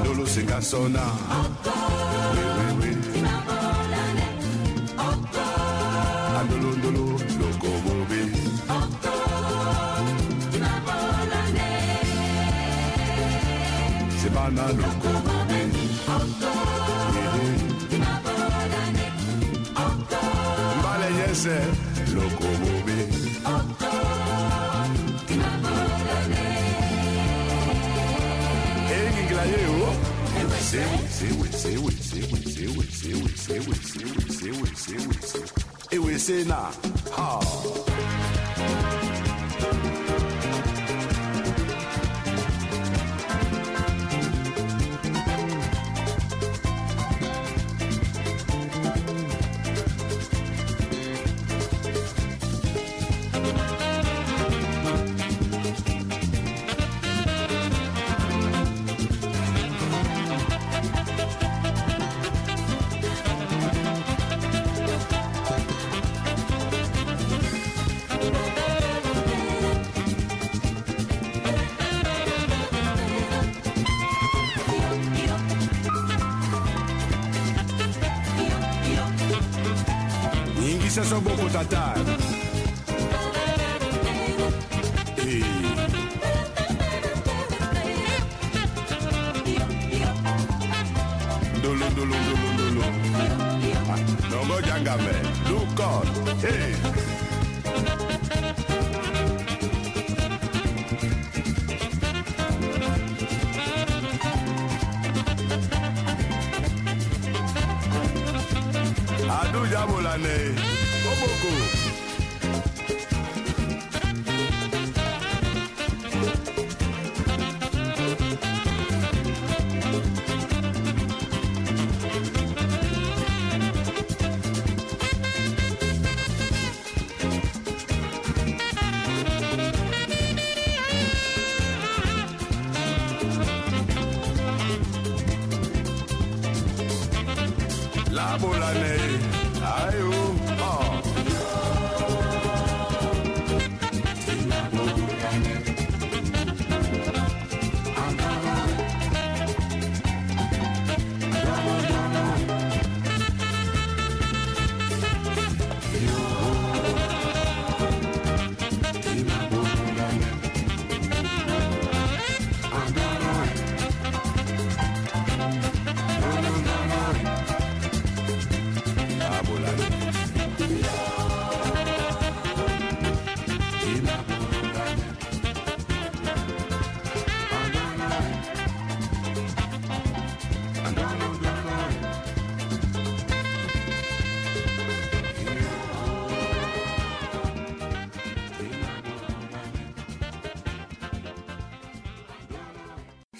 Ndolo 0.00 0.26
sekasona 0.26 1.02
andolondolo 6.40 7.04
lokobobe 7.40 8.20
sebana 14.20 14.64
lokobobe 14.78 15.60
mbala 20.78 21.08
nyese. 21.16 21.56
Ewe 35.92 36.18
Say 36.18 36.44
na 36.44 36.70
ha. 37.12 37.40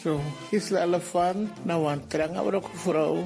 Zo, 0.03 0.21
Gisela 0.49 1.01
van 1.01 1.51
naar 1.63 1.81
Wantrang, 1.81 2.35
maar 2.35 2.55
ook 2.55 2.69
vrouw. 2.75 3.25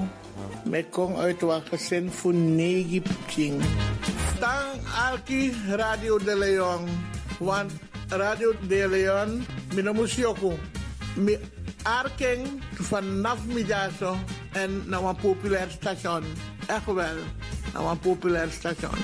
Met 0.64 0.86
kom 0.90 1.16
uit 1.16 1.40
Wangezin 1.40 2.10
voor 2.10 2.34
negen 2.34 3.02
ping. 3.34 3.62
Tang 4.40 4.80
Alki 5.10 5.52
Radio 5.68 6.18
de 6.18 6.38
Leon. 6.38 6.88
Want 7.38 7.72
Radio 8.08 8.52
de 8.68 8.88
Leon, 8.88 9.46
mijn 9.74 9.96
musioko. 9.96 10.58
Mijn 11.14 11.38
arking 11.82 12.46
vanaf 12.72 13.38
Mijazo 13.46 14.16
en 14.52 14.82
naar 14.86 15.02
een 15.02 15.16
populair 15.16 15.70
station. 15.70 16.24
Echt 16.66 16.84
wel, 16.84 17.16
naar 17.72 17.84
een 17.90 17.98
populair 17.98 18.50
station. 18.50 18.98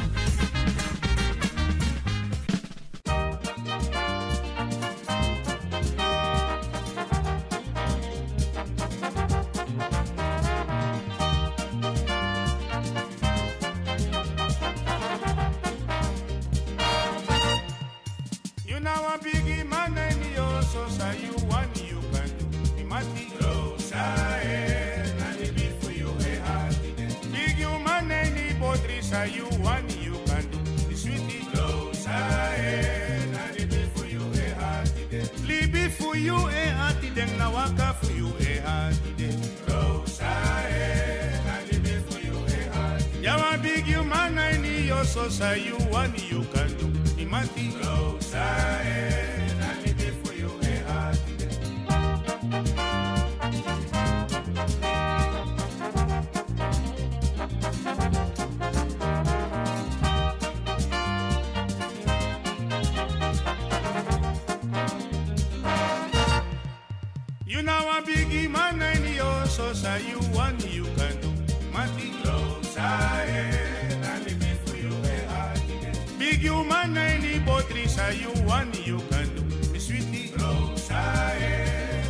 Rosa, 69.59 70.00
you 70.09 70.18
want, 70.34 70.64
you 70.72 70.84
can 70.96 71.20
do. 71.20 71.30
Mati 71.72 72.12
Rosa, 72.24 73.24
eh, 73.26 73.50
eh, 73.92 74.34
Big 76.18 76.38
human, 76.40 76.96
any 76.96 77.38
botrisa, 77.40 78.12
you 78.18 78.32
want, 78.46 78.74
you 78.86 78.98
can 79.11 79.28
do. 79.34 79.42
Me 79.72 79.78
sweetie 79.78 80.32
Rosa, 80.38 81.32
eh, 81.38 82.05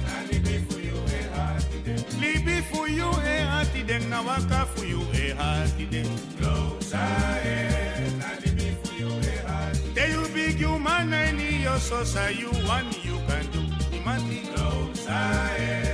Libi 2.21 2.63
for 2.71 2.89
you, 2.89 3.11
eh, 3.25 3.45
hati 3.45 3.83
den, 3.83 4.03
nawaka 4.11 4.67
for 4.67 4.85
you, 4.85 5.03
eh, 5.13 5.35
hati 5.37 5.87
den. 5.87 6.07
Rosa, 6.41 7.01
eh, 7.45 8.11
libi 8.45 8.77
for 8.85 8.95
you, 8.95 9.09
eh, 9.09 9.43
hati 9.47 9.95
Tell 9.95 10.11
you 10.11 10.29
big 10.35 10.57
human, 10.57 11.13
any 11.13 11.63
your 11.63 11.79
sosa, 11.79 12.33
you 12.33 12.51
want, 12.69 13.05
you 13.05 13.19
can 13.27 13.47
do. 13.51 13.63
Mati 14.05 14.43
Rosa, 14.57 15.51
eh. 15.59 15.92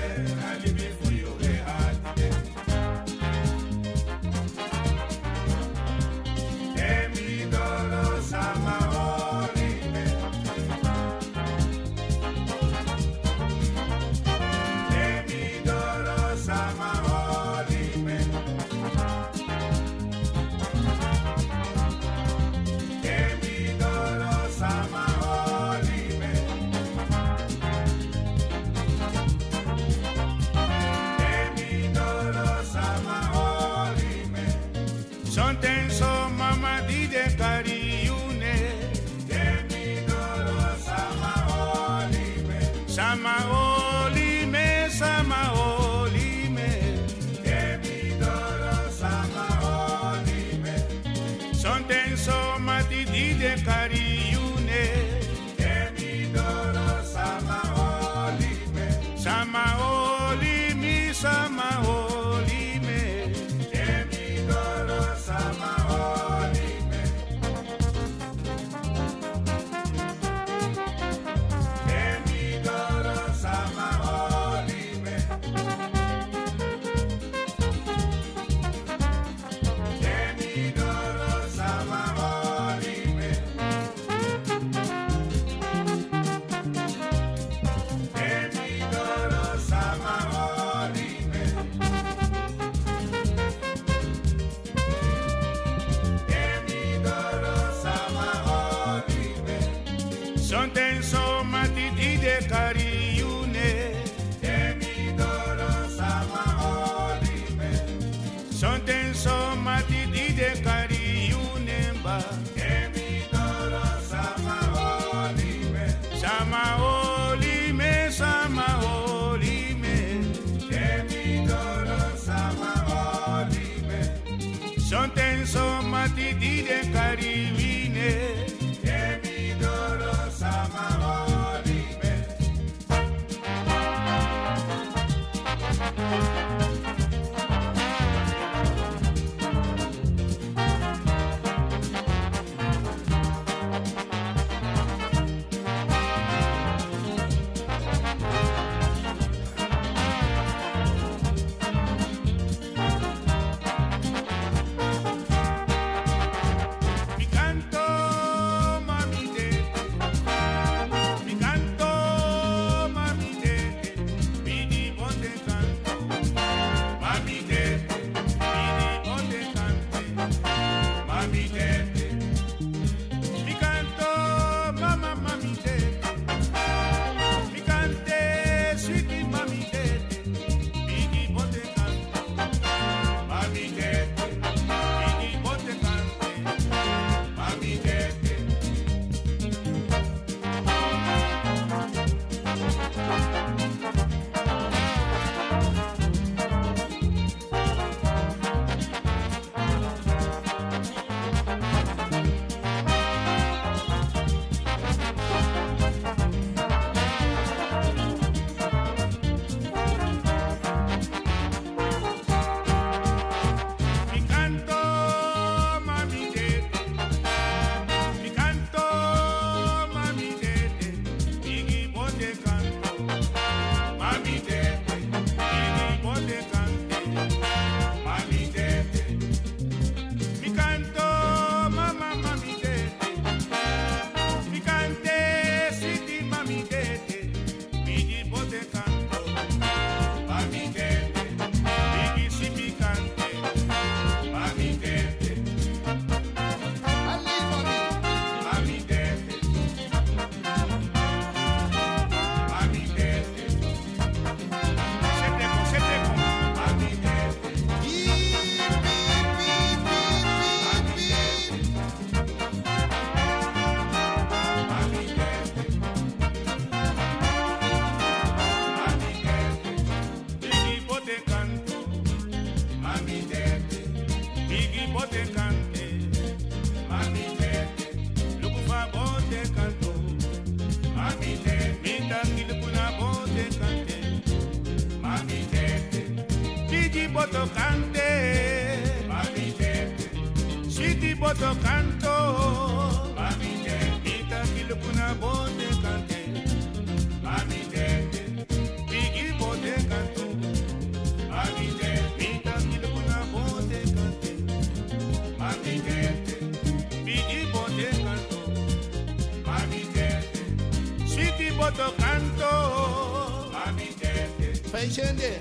Penshende, 314.79 315.41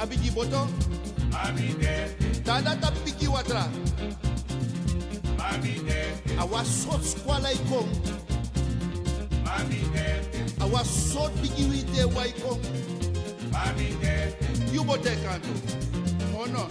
Abigi 0.00 0.28
Boto, 0.32 0.66
Abide, 1.32 2.42
Tanda 2.44 2.74
Tapiki 2.74 3.28
Watra, 3.28 3.70
Abide, 5.38 6.18
Awa 6.36 6.64
Sot 6.64 7.00
Squala 7.00 7.52
Ikom, 7.52 7.86
Abide, 9.46 10.26
Awa 10.62 10.84
Sot 10.84 11.30
Bigiwi 11.40 11.84
De 11.94 12.02
Waikom, 12.10 12.58
Abide, 13.54 14.34
Yubote 14.74 15.14
Kanto, 15.22 15.54
Mono, 16.32 16.66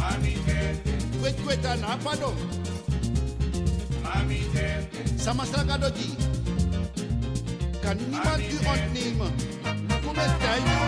Abide, 0.00 0.80
Kwekweta 1.20 1.76
Napadom, 1.76 2.34
Abide, 4.14 4.88
Samastraka 5.18 5.76
Dogi, 5.78 6.16
kan 7.82 7.96
niemand 7.98 8.40
u 8.40 8.68
ontnemen. 8.68 9.57
festejar. 10.18 10.87